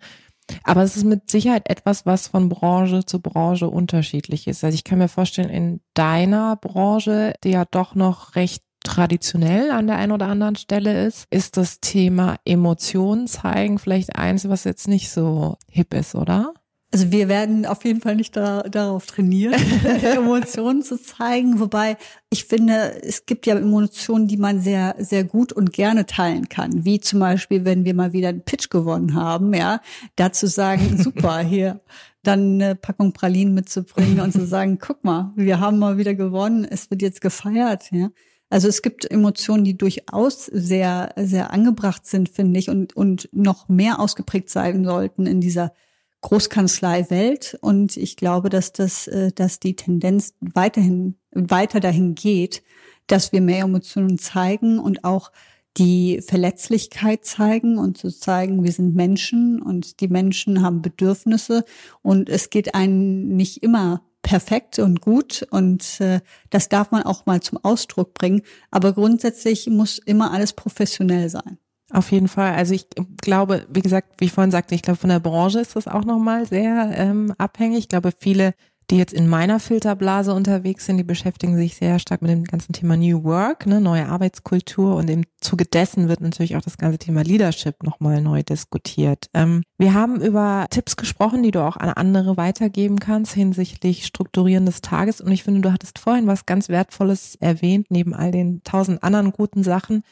Aber 0.64 0.84
es 0.84 0.96
ist 0.96 1.06
mit 1.06 1.30
Sicherheit 1.30 1.70
etwas, 1.70 2.06
was 2.06 2.28
von 2.28 2.50
Branche 2.50 3.06
zu 3.06 3.20
Branche 3.20 3.70
unterschiedlich 3.70 4.48
ist. 4.48 4.64
Also 4.64 4.76
ich 4.76 4.84
kann 4.84 5.00
mir 5.00 5.08
vorstellen, 5.08 5.50
in 5.50 5.82
deiner 5.94 6.56
Branche, 6.56 7.34
die 7.44 7.52
ja 7.52 7.66
doch 7.66 7.96
noch 7.96 8.36
recht 8.36 8.64
traditionell 8.84 9.72
an 9.72 9.88
der 9.88 9.98
einen 9.98 10.12
oder 10.12 10.28
anderen 10.28 10.56
Stelle 10.56 11.06
ist, 11.06 11.26
ist 11.32 11.58
das 11.58 11.80
Thema 11.80 12.38
Emotionen 12.46 13.28
zeigen 13.28 13.80
vielleicht 13.80 14.16
eins, 14.16 14.48
was 14.48 14.64
jetzt 14.64 14.88
nicht 14.88 15.10
so 15.10 15.58
hip 15.70 15.94
ist, 15.94 16.16
oder? 16.16 16.54
Also 16.96 17.12
wir 17.12 17.28
werden 17.28 17.66
auf 17.66 17.84
jeden 17.84 18.00
Fall 18.00 18.16
nicht 18.16 18.38
da, 18.38 18.64
darauf 18.64 19.06
trainieren, 19.06 19.62
Emotionen 20.02 20.82
zu 20.82 20.98
zeigen. 20.98 21.60
Wobei 21.60 21.98
ich 22.30 22.46
finde, 22.46 23.04
es 23.04 23.26
gibt 23.26 23.46
ja 23.48 23.58
Emotionen, 23.58 24.30
die 24.30 24.38
man 24.38 24.62
sehr, 24.62 24.96
sehr 24.98 25.26
gut 25.26 25.52
und 25.52 25.74
gerne 25.74 26.06
teilen 26.06 26.48
kann. 26.48 26.86
Wie 26.86 27.02
zum 27.02 27.20
Beispiel, 27.20 27.66
wenn 27.66 27.84
wir 27.84 27.94
mal 27.96 28.14
wieder 28.14 28.30
einen 28.30 28.46
Pitch 28.46 28.70
gewonnen 28.70 29.14
haben, 29.14 29.54
ja, 29.54 29.82
dazu 30.16 30.48
sagen, 30.48 30.98
super, 31.04 31.40
hier 31.40 31.82
dann 32.24 32.62
eine 32.62 32.76
Packung 32.76 33.12
Pralinen 33.12 33.54
mitzubringen 33.54 34.22
und 34.22 34.32
zu 34.32 34.46
sagen, 34.46 34.80
guck 34.80 35.04
mal, 35.04 35.34
wir 35.36 35.60
haben 35.60 35.80
mal 35.80 35.98
wieder 35.98 36.16
gewonnen, 36.16 36.64
es 36.64 36.90
wird 36.92 37.02
jetzt 37.02 37.20
gefeiert, 37.20 37.92
ja. 37.92 38.10
Also 38.50 38.70
es 38.70 38.82
gibt 38.82 39.12
Emotionen, 39.12 39.66
die 39.66 39.78
durchaus 39.78 40.46
sehr, 40.46 41.12
sehr 41.18 41.52
angebracht 41.52 42.06
sind, 42.06 42.30
finde 42.30 42.58
ich, 42.58 42.70
und, 42.70 42.96
und 42.96 43.28
noch 43.34 43.68
mehr 43.68 44.00
ausgeprägt 44.00 44.50
sein 44.50 44.86
sollten 44.86 45.26
in 45.26 45.42
dieser 45.42 45.74
Großkanzlei-Welt. 46.26 47.58
Und 47.62 47.98
ich 47.98 48.18
glaube, 48.18 48.50
dass 48.50 48.74
das, 48.74 49.08
äh, 49.08 49.32
dass 49.32 49.60
die 49.60 49.76
Tendenz 49.76 50.34
weiterhin, 50.40 51.16
weiter 51.32 51.80
dahin 51.80 52.16
geht, 52.16 52.64
dass 53.06 53.32
wir 53.32 53.42
mehr 53.42 53.66
Emotionen 53.66 54.18
zeigen 54.18 54.80
und 54.80 55.04
auch 55.04 55.32
die 55.78 56.22
Verletzlichkeit 56.26 57.26
zeigen 57.26 57.78
und 57.78 57.98
zu 57.98 58.10
zeigen, 58.10 58.64
wir 58.64 58.72
sind 58.72 58.96
Menschen 58.96 59.62
und 59.62 60.00
die 60.00 60.08
Menschen 60.08 60.64
haben 60.64 60.82
Bedürfnisse 60.82 61.64
und 62.02 62.30
es 62.30 62.50
geht 62.50 62.74
einen 62.74 63.36
nicht 63.36 63.62
immer 63.62 64.02
perfekt 64.24 64.80
und 64.80 65.02
gut 65.02 65.46
und 65.52 66.02
äh, 66.02 66.22
das 66.50 66.70
darf 66.70 66.90
man 66.90 67.04
auch 67.04 67.28
mal 67.28 67.42
zum 67.42 67.60
Ausdruck 67.64 68.16
bringen. 68.16 68.42
Aber 68.72 68.94
grundsätzlich 68.94 69.68
muss 69.68 70.00
immer 70.00 70.32
alles 70.32 70.54
professionell 70.54 71.30
sein. 71.30 71.60
Auf 71.92 72.12
jeden 72.12 72.28
Fall. 72.28 72.54
Also 72.54 72.74
ich 72.74 72.88
glaube, 73.22 73.66
wie 73.70 73.82
gesagt, 73.82 74.20
wie 74.20 74.26
ich 74.26 74.32
vorhin 74.32 74.52
sagte, 74.52 74.76
ich 74.76 74.82
glaube, 74.82 75.00
von 75.00 75.10
der 75.10 75.20
Branche 75.20 75.60
ist 75.60 75.76
das 75.76 75.88
auch 75.88 76.04
nochmal 76.04 76.46
sehr 76.48 76.92
ähm, 76.96 77.34
abhängig. 77.38 77.80
Ich 77.80 77.90
glaube, 77.90 78.12
viele 78.18 78.54
die 78.92 78.98
jetzt 78.98 79.14
in 79.14 79.28
meiner 79.28 79.60
Filterblase 79.60 80.34
unterwegs 80.34 80.86
sind, 80.86 80.98
die 80.98 81.04
beschäftigen 81.04 81.56
sich 81.56 81.76
sehr 81.76 81.98
stark 82.00 82.22
mit 82.22 82.32
dem 82.32 82.44
ganzen 82.44 82.74
Thema 82.74 82.96
New 82.96 83.24
Work, 83.24 83.66
ne, 83.66 83.82
neue 83.82 84.08
Arbeitskultur 84.08 84.96
und 84.96 85.10
im 85.10 85.24
Zuge 85.42 85.66
dessen 85.66 86.08
wird 86.08 86.22
natürlich 86.22 86.56
auch 86.56 86.62
das 86.62 86.78
ganze 86.78 87.00
Thema 87.00 87.24
Leadership 87.24 87.82
nochmal 87.84 88.22
neu 88.22 88.44
diskutiert. 88.44 89.28
Ähm, 89.34 89.64
wir 89.78 89.94
haben 89.94 90.22
über 90.22 90.68
Tipps 90.70 90.98
gesprochen, 90.98 91.42
die 91.42 91.52
du 91.52 91.64
auch 91.64 91.78
an 91.78 91.90
andere 91.90 92.38
weitergeben 92.38 93.00
kannst 93.00 93.34
hinsichtlich 93.34 94.06
Strukturieren 94.06 94.66
des 94.66 94.82
Tages 94.82 95.20
und 95.20 95.32
ich 95.32 95.44
finde, 95.44 95.62
du 95.62 95.72
hattest 95.72 95.98
vorhin 95.98 96.28
was 96.28 96.46
ganz 96.46 96.70
Wertvolles 96.70 97.36
erwähnt, 97.40 97.88
neben 97.90 98.14
all 98.14 98.32
den 98.32 98.62
tausend 98.64 99.04
anderen 99.04 99.32
guten 99.32 99.64
Sachen, 99.64 100.04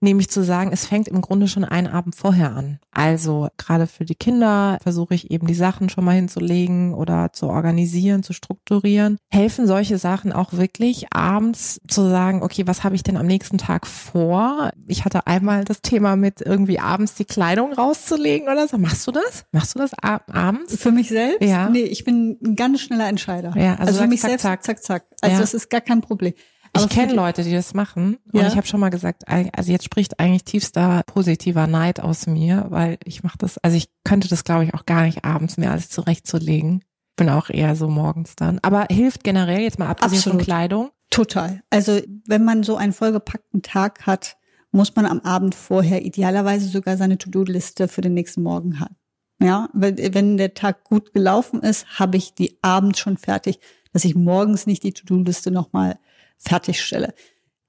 nämlich 0.00 0.30
zu 0.30 0.42
sagen, 0.42 0.70
es 0.72 0.86
fängt 0.86 1.08
im 1.08 1.20
Grunde 1.20 1.48
schon 1.48 1.64
einen 1.64 1.86
Abend 1.86 2.16
vorher 2.16 2.54
an. 2.54 2.78
Also 2.92 3.48
gerade 3.56 3.86
für 3.86 4.04
die 4.04 4.14
Kinder 4.14 4.78
versuche 4.82 5.14
ich 5.14 5.30
eben 5.30 5.46
die 5.46 5.54
Sachen 5.54 5.88
schon 5.88 6.04
mal 6.04 6.16
hinzulegen 6.16 6.94
oder 6.94 7.32
zu 7.32 7.46
organisieren, 7.46 8.22
zu 8.22 8.32
strukturieren. 8.32 9.18
Helfen 9.30 9.66
solche 9.66 9.98
Sachen 9.98 10.32
auch 10.32 10.52
wirklich 10.54 11.12
abends 11.12 11.80
zu 11.86 12.08
sagen, 12.08 12.42
okay, 12.42 12.66
was 12.66 12.82
habe 12.82 12.94
ich 12.94 13.02
denn 13.02 13.16
am 13.16 13.26
nächsten 13.26 13.58
Tag 13.58 13.86
vor? 13.86 14.70
Ich 14.86 15.04
hatte 15.04 15.26
einmal 15.26 15.64
das 15.64 15.82
Thema 15.82 16.16
mit 16.16 16.40
irgendwie 16.40 16.80
abends 16.80 17.14
die 17.14 17.24
Kleidung 17.24 17.72
rauszulegen 17.72 18.48
oder 18.48 18.66
so. 18.66 18.78
Machst 18.78 19.06
du 19.06 19.12
das? 19.12 19.44
Machst 19.52 19.74
du 19.74 19.78
das 19.78 19.92
abends? 19.94 20.76
Für 20.76 20.92
mich 20.92 21.08
selbst? 21.08 21.42
Ja. 21.42 21.68
Nee, 21.68 21.80
ich 21.80 22.04
bin 22.04 22.38
ein 22.44 22.56
ganz 22.56 22.80
schneller 22.80 23.08
Entscheider. 23.08 23.54
Ja, 23.56 23.72
also, 23.72 23.84
also 23.84 24.02
für 24.02 24.08
mich 24.08 24.20
zack, 24.20 24.30
selbst, 24.30 24.42
zack, 24.42 24.64
zack, 24.64 24.82
zack. 24.82 25.04
Also 25.20 25.34
ja. 25.34 25.40
das 25.40 25.54
ist 25.54 25.70
gar 25.70 25.80
kein 25.80 26.00
Problem. 26.00 26.34
Aber 26.72 26.84
ich 26.84 26.90
kenne 26.90 27.12
Leute, 27.14 27.42
die 27.42 27.52
das 27.52 27.74
machen. 27.74 28.18
Und 28.32 28.40
ja. 28.40 28.48
ich 28.48 28.56
habe 28.56 28.66
schon 28.66 28.80
mal 28.80 28.90
gesagt, 28.90 29.24
also 29.28 29.72
jetzt 29.72 29.84
spricht 29.84 30.20
eigentlich 30.20 30.44
tiefster 30.44 31.02
positiver 31.06 31.66
Neid 31.66 32.00
aus 32.00 32.26
mir, 32.26 32.66
weil 32.68 32.98
ich 33.04 33.22
mache 33.22 33.38
das, 33.38 33.58
also 33.58 33.76
ich 33.76 33.88
könnte 34.04 34.28
das, 34.28 34.44
glaube 34.44 34.64
ich, 34.64 34.74
auch 34.74 34.86
gar 34.86 35.02
nicht 35.02 35.24
abends 35.24 35.56
mehr 35.56 35.72
alles 35.72 35.88
zurechtzulegen. 35.88 36.84
Bin 37.16 37.28
auch 37.28 37.50
eher 37.50 37.76
so 37.76 37.88
morgens 37.88 38.36
dann. 38.36 38.60
Aber 38.62 38.86
hilft 38.90 39.24
generell 39.24 39.60
jetzt 39.60 39.78
mal 39.78 39.88
abgesehen 39.88 40.18
Absolut. 40.18 40.38
von 40.38 40.44
Kleidung. 40.44 40.90
Total. 41.10 41.60
Also 41.70 42.00
wenn 42.26 42.44
man 42.44 42.62
so 42.62 42.76
einen 42.76 42.92
vollgepackten 42.92 43.62
Tag 43.62 44.06
hat, 44.06 44.36
muss 44.70 44.94
man 44.94 45.06
am 45.06 45.20
Abend 45.20 45.54
vorher 45.54 46.04
idealerweise 46.04 46.68
sogar 46.68 46.96
seine 46.96 47.18
To-Do-Liste 47.18 47.88
für 47.88 48.00
den 48.00 48.14
nächsten 48.14 48.42
Morgen 48.42 48.78
haben. 48.78 48.96
Ja, 49.42 49.70
wenn 49.72 50.36
der 50.36 50.54
Tag 50.54 50.84
gut 50.84 51.12
gelaufen 51.12 51.62
ist, 51.62 51.98
habe 51.98 52.18
ich 52.18 52.34
die 52.34 52.58
abends 52.62 52.98
schon 52.98 53.16
fertig, 53.16 53.58
dass 53.92 54.04
ich 54.04 54.14
morgens 54.14 54.66
nicht 54.66 54.82
die 54.82 54.92
To-Do-Liste 54.92 55.50
nochmal 55.50 55.98
fertigstelle. 56.40 57.14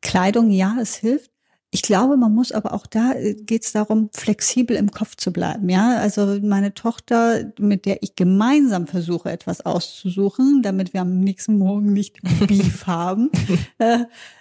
Kleidung, 0.01 0.49
ja, 0.49 0.77
es 0.81 0.95
hilft. 0.95 1.31
Ich 1.73 1.84
glaube, 1.84 2.17
man 2.17 2.36
muss 2.36 2.51
aber 2.51 2.73
auch 2.73 2.86
da 2.86 3.13
äh, 3.13 3.34
geht 3.34 3.63
es 3.63 3.71
darum, 3.71 4.10
flexibel 4.13 4.75
im 4.75 4.91
Kopf 4.91 5.15
zu 5.15 5.31
bleiben. 5.31 5.69
Ja, 5.69 5.99
also 5.99 6.38
meine 6.41 6.73
Tochter, 6.73 7.53
mit 7.60 7.86
der 7.86 8.03
ich 8.03 8.15
gemeinsam 8.15 8.88
versuche, 8.88 9.31
etwas 9.31 9.65
auszusuchen, 9.65 10.63
damit 10.63 10.93
wir 10.93 11.01
am 11.01 11.21
nächsten 11.21 11.57
Morgen 11.57 11.93
nicht 11.93 12.19
Beef 12.47 12.88
haben, 12.88 13.31
äh, 13.77 13.99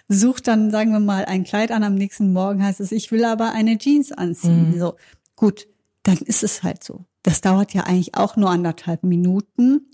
sucht 0.09 0.47
dann, 0.47 0.71
sagen 0.71 0.91
wir 0.91 0.99
mal, 0.99 1.23
ein 1.23 1.45
Kleid 1.45 1.71
an. 1.71 1.83
Am 1.83 1.95
nächsten 1.95 2.33
Morgen 2.33 2.61
heißt 2.61 2.81
es, 2.81 2.91
ich 2.91 3.13
will 3.13 3.23
aber 3.23 3.53
eine 3.53 3.77
Jeans 3.77 4.11
anziehen. 4.11 4.71
Mhm. 4.71 4.79
So 4.79 4.95
gut, 5.37 5.67
dann 6.03 6.17
ist 6.17 6.43
es 6.43 6.63
halt 6.63 6.83
so. 6.83 7.05
Das 7.23 7.39
dauert 7.39 7.73
ja 7.73 7.83
eigentlich 7.83 8.15
auch 8.15 8.35
nur 8.35 8.49
anderthalb 8.49 9.03
Minuten. 9.03 9.87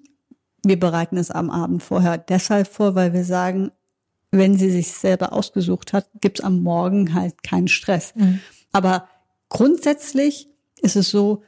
Wir 0.65 0.79
bereiten 0.79 1.17
es 1.17 1.29
am 1.29 1.51
Abend 1.51 1.83
vorher 1.83 2.17
deshalb 2.17 2.67
vor, 2.67 2.95
weil 2.95 3.13
wir 3.13 3.25
sagen, 3.25 3.71
wenn 4.31 4.57
sie 4.57 4.69
sich 4.69 4.91
selber 4.91 5.33
ausgesucht 5.33 5.93
hat, 5.93 6.09
gibt's 6.21 6.41
am 6.41 6.61
Morgen 6.61 7.13
halt 7.13 7.43
keinen 7.43 7.67
Stress. 7.67 8.13
Mhm. 8.15 8.39
Aber 8.71 9.07
grundsätzlich 9.49 10.49
ist 10.81 10.95
es 10.95 11.09
so, 11.09 11.43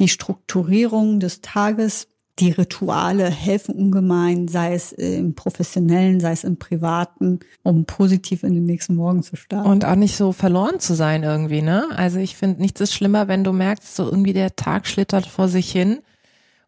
die 0.00 0.08
Strukturierung 0.08 1.20
des 1.20 1.40
Tages 1.40 2.08
die 2.40 2.50
Rituale 2.50 3.30
helfen 3.30 3.76
ungemein, 3.76 4.48
sei 4.48 4.74
es 4.74 4.90
im 4.90 5.36
professionellen, 5.36 6.18
sei 6.18 6.32
es 6.32 6.42
im 6.42 6.56
privaten, 6.56 7.38
um 7.62 7.84
positiv 7.84 8.42
in 8.42 8.54
den 8.54 8.64
nächsten 8.64 8.96
Morgen 8.96 9.22
zu 9.22 9.36
starten. 9.36 9.70
Und 9.70 9.84
auch 9.84 9.94
nicht 9.94 10.16
so 10.16 10.32
verloren 10.32 10.80
zu 10.80 10.94
sein 10.94 11.22
irgendwie, 11.22 11.62
ne? 11.62 11.86
Also 11.94 12.18
ich 12.18 12.34
finde, 12.36 12.60
nichts 12.60 12.80
ist 12.80 12.92
schlimmer, 12.92 13.28
wenn 13.28 13.44
du 13.44 13.52
merkst, 13.52 13.94
so 13.94 14.04
irgendwie 14.04 14.32
der 14.32 14.56
Tag 14.56 14.88
schlittert 14.88 15.26
vor 15.26 15.48
sich 15.48 15.70
hin 15.70 16.00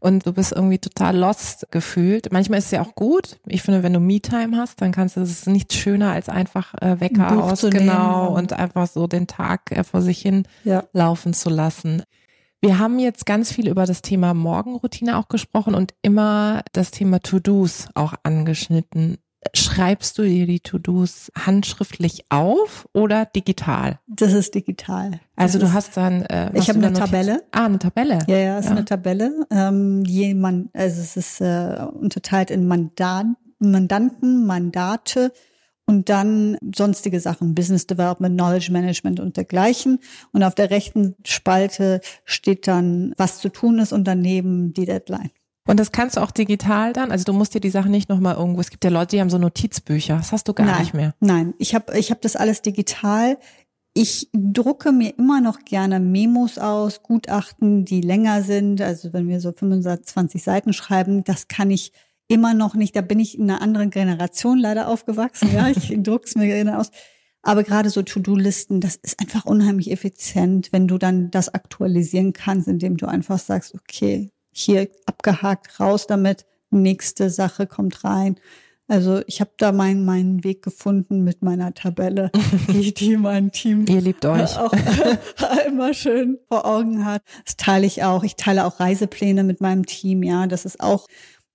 und 0.07 0.25
du 0.25 0.33
bist 0.33 0.53
irgendwie 0.53 0.79
total 0.79 1.17
lost 1.17 1.67
gefühlt. 1.73 2.31
Manchmal 2.31 2.61
ist 2.61 2.67
es 2.67 2.71
ja 2.71 2.83
auch 2.83 2.95
gut. 2.95 3.41
Ich 3.45 3.63
finde, 3.63 3.83
wenn 3.83 3.93
du 3.93 3.99
Me-Time 3.99 4.57
hast, 4.57 4.81
dann 4.81 4.93
kannst 4.93 5.17
du, 5.17 5.21
es 5.21 5.31
ist 5.31 5.49
nichts 5.49 5.75
schöner 5.75 6.13
als 6.13 6.29
einfach 6.29 6.75
äh, 6.75 7.01
Wecker 7.01 7.43
aus, 7.43 7.63
genau, 7.63 8.33
und 8.33 8.53
einfach 8.53 8.87
so 8.87 9.09
den 9.09 9.27
Tag 9.27 9.73
äh, 9.73 9.83
vor 9.83 10.03
sich 10.03 10.21
hin 10.21 10.47
ja. 10.63 10.85
laufen 10.93 11.35
zu 11.35 11.51
lassen. 11.51 12.05
Wir 12.61 12.79
haben 12.79 13.01
jetzt 13.01 13.27
ganz 13.27 13.51
viel 13.51 13.69
über 13.69 13.85
das 13.85 14.01
Thema 14.01 14.33
Morgenroutine 14.33 15.19
auch 15.19 15.27
gesprochen 15.27 15.75
und 15.75 15.93
immer 16.03 16.63
das 16.73 16.93
Thema 16.93 17.21
To-Dos 17.21 17.89
auch 17.95 18.15
angeschnitten. 18.23 19.19
Schreibst 19.55 20.19
du 20.19 20.23
dir 20.23 20.47
die 20.47 20.61
To-Dos 20.61 21.31
handschriftlich 21.39 22.25
auf 22.31 22.89
oder 22.93 23.27
digital? 23.27 24.01
Das 24.07 24.33
ist 24.33 24.55
digital. 24.55 25.21
Also 25.37 25.59
das 25.59 25.71
du 25.71 25.75
hast 25.75 25.97
dann. 25.97 26.23
Äh, 26.23 26.51
ich 26.55 26.69
habe 26.69 26.79
eine 26.79 26.93
Tabelle. 26.93 27.45
Ah, 27.53 27.67
eine 27.67 27.79
Tabelle. 27.79 28.19
Ja, 28.27 28.39
ja, 28.39 28.59
es 28.59 28.65
ist 28.65 28.71
ja. 28.71 28.77
eine 28.77 28.85
Tabelle. 28.85 29.47
Ähm, 29.51 30.05
jemand, 30.05 30.75
also 30.75 31.01
es 31.01 31.17
ist 31.17 31.41
äh, 31.41 31.87
unterteilt 31.93 32.51
in 32.51 32.67
Mandat, 32.67 33.27
Mandanten, 33.59 34.47
Mandate 34.47 35.33
und 35.87 36.09
dann 36.09 36.59
sonstige 36.75 37.21
Sachen, 37.21 37.55
Business 37.55 37.87
Development, 37.87 38.37
Knowledge 38.37 38.73
Management 38.73 39.21
und 39.21 39.37
dergleichen. 39.37 40.01
Und 40.33 40.43
auf 40.43 40.55
der 40.55 40.71
rechten 40.71 41.15
Spalte 41.25 42.01
steht 42.25 42.67
dann, 42.67 43.15
was 43.17 43.39
zu 43.39 43.49
tun 43.49 43.79
ist 43.79 43.93
und 43.93 44.05
daneben 44.05 44.73
die 44.73 44.87
Deadline. 44.87 45.31
Und 45.67 45.81
das 45.81 45.93
kannst 45.93 46.17
du 46.17 46.21
auch 46.21 46.31
digital 46.31 46.93
dann? 46.93 47.11
Also 47.11 47.25
du 47.25 47.33
musst 47.33 47.55
dir 47.55 47.61
die 47.61 47.71
Sachen 47.71 47.91
nicht 47.91 48.09
nochmal 48.09 48.37
irgendwo, 48.37 48.61
es 48.61 48.71
gibt 48.71 48.85
ja 48.85 48.91
Leute, 48.91 49.17
die 49.17 49.21
haben 49.21 49.31
so 49.31 49.39
Notizbücher, 49.39 50.17
das 50.17 50.33
hast 50.33 50.49
du 50.49 50.55
gar 50.55 50.67
nein, 50.67 50.81
nicht 50.81 50.95
mehr. 50.95 51.15
Nein, 51.21 51.55
ich 51.59 51.75
habe 51.75 51.99
ich 51.99 52.11
hab 52.11 52.21
das 52.21 52.37
alles 52.37 52.63
digital. 52.63 53.39
Ich 53.95 54.29
drucke 54.35 54.93
mir 54.93 55.19
immer 55.19 55.41
noch 55.41 55.61
gerne 55.65 56.01
Memos 56.01 56.59
aus, 56.59 57.03
Gutachten, 57.03 57.85
die 57.85 58.03
länger 58.03 58.43
sind. 58.43 58.81
Also 58.83 59.13
wenn 59.13 59.27
wir 59.27 59.41
so 59.41 59.53
25 59.53 60.43
Seiten 60.43 60.73
schreiben, 60.73 61.25
das 61.25 61.49
kann 61.49 61.71
ich 61.71 61.93
immer 62.29 62.53
noch 62.55 62.75
nicht. 62.75 62.95
Da 62.95 63.01
bin 63.01 63.19
ich 63.19 63.39
in 63.39 63.51
einer 63.51 63.63
anderen 63.63 63.91
Generation 63.91 64.59
leider 64.59 64.89
aufgewachsen. 64.89 65.51
Ja, 65.55 65.69
ich 65.69 65.95
druck's 66.03 66.35
mir 66.35 66.47
gerne 66.47 66.79
aus. 66.79 66.91
Aber 67.43 67.63
gerade 67.63 67.91
so 67.91 68.03
To-Do-Listen, 68.03 68.81
das 68.81 68.97
ist 68.97 69.21
einfach 69.21 69.45
unheimlich 69.45 69.91
effizient, 69.91 70.73
wenn 70.73 70.89
du 70.89 70.99
dann 70.99 71.31
das 71.31 71.55
aktualisieren 71.55 72.33
kannst, 72.33 72.69
indem 72.69 72.97
du 72.97 73.07
einfach 73.07 73.39
sagst, 73.39 73.75
okay, 73.75 74.31
hier 74.59 74.89
abgehakt, 75.07 75.81
raus 75.81 76.07
damit, 76.07 76.47
nächste 76.71 77.31
Sache 77.31 77.67
kommt 77.67 78.05
rein. 78.05 78.37
Also 78.89 79.21
ich 79.27 79.41
habe 79.41 79.51
da 79.57 79.73
meinen 79.73 80.05
meinen 80.05 80.45
Weg 80.45 80.63
gefunden 80.63 81.25
mit 81.25 81.43
meiner 81.43 81.75
Tabelle, 81.75 82.31
die, 82.69 82.95
die 82.95 83.17
mein 83.17 83.51
Team 83.51 83.85
Ihr 83.89 84.01
liebt 84.01 84.25
euch. 84.25 84.57
auch 84.59 84.73
immer 85.67 85.93
schön 85.93 86.39
vor 86.49 86.65
Augen 86.65 87.05
hat. 87.05 87.23
Das 87.45 87.57
teile 87.57 87.87
ich 87.87 88.05
auch. 88.05 88.23
Ich 88.23 88.37
teile 88.37 88.65
auch 88.65 88.79
Reisepläne 88.79 89.43
mit 89.43 89.61
meinem 89.61 89.87
Team. 89.87 90.23
Ja, 90.23 90.47
das 90.47 90.65
ist 90.65 90.81
auch 90.81 91.07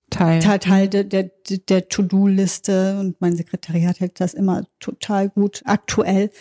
Teil, 0.09 0.41
Teil, 0.41 0.59
Teil 0.59 0.87
der, 0.89 1.05
der, 1.05 1.31
der 1.69 1.87
To-Do-Liste 1.87 2.99
und 2.99 3.21
mein 3.21 3.37
Sekretariat 3.37 4.01
hält 4.01 4.19
das 4.19 4.33
immer 4.33 4.65
total 4.81 5.29
gut 5.29 5.61
aktuell, 5.63 6.31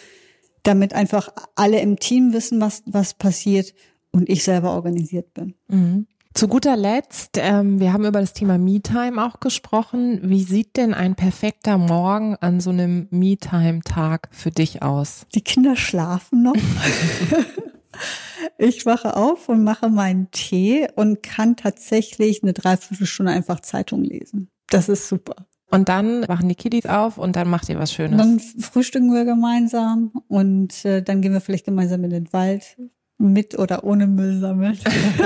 damit 0.64 0.92
einfach 0.92 1.28
alle 1.54 1.78
im 1.80 2.00
Team 2.00 2.32
wissen, 2.32 2.60
was 2.60 2.82
was 2.86 3.14
passiert 3.14 3.72
und 4.10 4.28
ich 4.28 4.42
selber 4.42 4.72
organisiert 4.72 5.32
bin. 5.34 5.54
Mhm. 5.68 6.06
Zu 6.32 6.46
guter 6.46 6.76
Letzt, 6.76 7.38
ähm, 7.38 7.80
wir 7.80 7.92
haben 7.92 8.04
über 8.04 8.20
das 8.20 8.32
Thema 8.32 8.56
Me-Time 8.56 9.24
auch 9.24 9.40
gesprochen. 9.40 10.20
Wie 10.22 10.44
sieht 10.44 10.76
denn 10.76 10.94
ein 10.94 11.16
perfekter 11.16 11.76
Morgen 11.76 12.36
an 12.36 12.60
so 12.60 12.70
einem 12.70 13.08
Me-Time-Tag 13.10 14.28
für 14.30 14.52
dich 14.52 14.80
aus? 14.80 15.26
Die 15.34 15.42
Kinder 15.42 15.74
schlafen 15.74 16.44
noch. 16.44 16.54
ich 18.58 18.86
wache 18.86 19.16
auf 19.16 19.48
und 19.48 19.64
mache 19.64 19.88
meinen 19.88 20.30
Tee 20.30 20.86
und 20.94 21.24
kann 21.24 21.56
tatsächlich 21.56 22.44
eine 22.44 22.52
Dreiviertelstunde 22.52 23.32
einfach 23.32 23.60
Zeitung 23.60 24.04
lesen. 24.04 24.48
Das 24.68 24.88
ist 24.88 25.08
super. 25.08 25.34
Und 25.70 25.88
dann 25.88 26.26
wachen 26.28 26.48
die 26.48 26.54
Kiddies 26.54 26.86
auf 26.86 27.18
und 27.18 27.36
dann 27.36 27.48
macht 27.48 27.68
ihr 27.68 27.78
was 27.78 27.92
Schönes. 27.92 28.18
Dann 28.18 28.38
frühstücken 28.38 29.12
wir 29.12 29.24
gemeinsam 29.24 30.12
und 30.28 30.84
äh, 30.84 31.02
dann 31.02 31.22
gehen 31.22 31.32
wir 31.32 31.40
vielleicht 31.40 31.64
gemeinsam 31.64 32.04
in 32.04 32.10
den 32.10 32.32
Wald, 32.32 32.76
mit 33.20 33.58
oder 33.58 33.84
ohne 33.84 34.06
Müll 34.06 34.40
sammeln. 34.40 34.78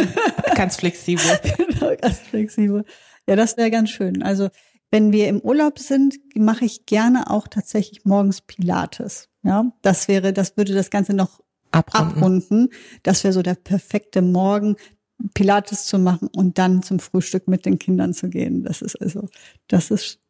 ganz 0.57 0.77
flexibel. 0.77 1.25
genau, 1.57 1.95
ganz 1.97 2.19
flexibel. 2.19 2.85
Ja, 3.29 3.37
das 3.37 3.57
wäre 3.57 3.71
ganz 3.71 3.91
schön. 3.91 4.23
Also 4.23 4.49
wenn 4.91 5.13
wir 5.13 5.29
im 5.29 5.41
Urlaub 5.41 5.79
sind, 5.79 6.17
mache 6.37 6.65
ich 6.65 6.87
gerne 6.87 7.31
auch 7.31 7.49
tatsächlich 7.49 8.05
morgens 8.05 8.41
Pilates. 8.41 9.29
Ja, 9.43 9.73
das 9.83 10.09
wäre, 10.09 10.33
das 10.33 10.57
würde 10.57 10.75
das 10.75 10.91
Ganze 10.91 11.15
noch 11.15 11.41
abrunden. 11.71 12.17
abrunden. 12.17 12.69
Das 13.03 13.25
wäre 13.25 13.33
so 13.33 13.43
der 13.43 13.55
perfekte 13.55 14.23
Morgen, 14.23 14.77
Pilates 15.35 15.87
zu 15.87 15.99
machen 15.99 16.29
und 16.35 16.59
dann 16.59 16.83
zum 16.83 16.99
Frühstück 16.99 17.49
mit 17.49 17.67
den 17.67 17.79
Kindern 17.79 18.15
zu 18.15 18.29
gehen. 18.29 18.65
Das 18.65 18.83
ist 18.83 19.01
also, 19.01 19.29
das 19.69 19.91
ist 19.91 20.21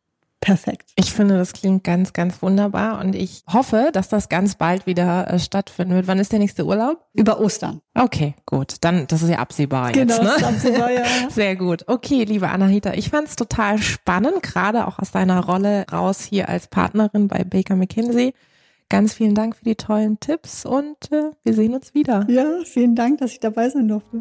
perfekt. 0.44 0.90
Ich 0.96 1.12
finde, 1.12 1.38
das 1.38 1.54
klingt 1.54 1.84
ganz, 1.84 2.12
ganz 2.12 2.42
wunderbar 2.42 3.00
und 3.00 3.14
ich 3.14 3.42
hoffe, 3.50 3.88
dass 3.92 4.08
das 4.10 4.28
ganz 4.28 4.56
bald 4.56 4.86
wieder 4.86 5.30
äh, 5.30 5.38
stattfinden 5.38 5.94
wird. 5.94 6.06
Wann 6.06 6.18
ist 6.18 6.32
der 6.32 6.38
nächste 6.38 6.66
Urlaub? 6.66 7.02
Über 7.14 7.40
Ostern. 7.40 7.80
Okay, 7.94 8.34
gut. 8.44 8.76
Dann, 8.82 9.06
das 9.06 9.22
ist 9.22 9.30
ja 9.30 9.38
absehbar 9.38 9.92
genau, 9.92 10.12
jetzt. 10.12 10.20
Genau, 10.20 10.30
ne? 10.30 10.36
ist 10.36 10.44
absehbar, 10.44 10.90
ja. 10.90 11.04
Sehr 11.30 11.56
gut. 11.56 11.84
Okay, 11.88 12.24
liebe 12.24 12.48
Anahita, 12.48 12.92
ich 12.92 13.08
fand 13.08 13.28
es 13.28 13.36
total 13.36 13.78
spannend, 13.78 14.42
gerade 14.42 14.86
auch 14.86 14.98
aus 14.98 15.10
deiner 15.12 15.44
Rolle 15.44 15.86
raus 15.90 16.22
hier 16.22 16.50
als 16.50 16.66
Partnerin 16.66 17.28
bei 17.28 17.42
Baker 17.42 17.76
McKinsey. 17.76 18.34
Ganz 18.90 19.14
vielen 19.14 19.34
Dank 19.34 19.56
für 19.56 19.64
die 19.64 19.76
tollen 19.76 20.20
Tipps 20.20 20.66
und 20.66 21.10
äh, 21.10 21.30
wir 21.42 21.54
sehen 21.54 21.74
uns 21.74 21.94
wieder. 21.94 22.26
Ja, 22.28 22.44
vielen 22.64 22.94
Dank, 22.94 23.18
dass 23.18 23.32
ich 23.32 23.40
dabei 23.40 23.70
sein 23.70 23.88
durfte. 23.88 24.20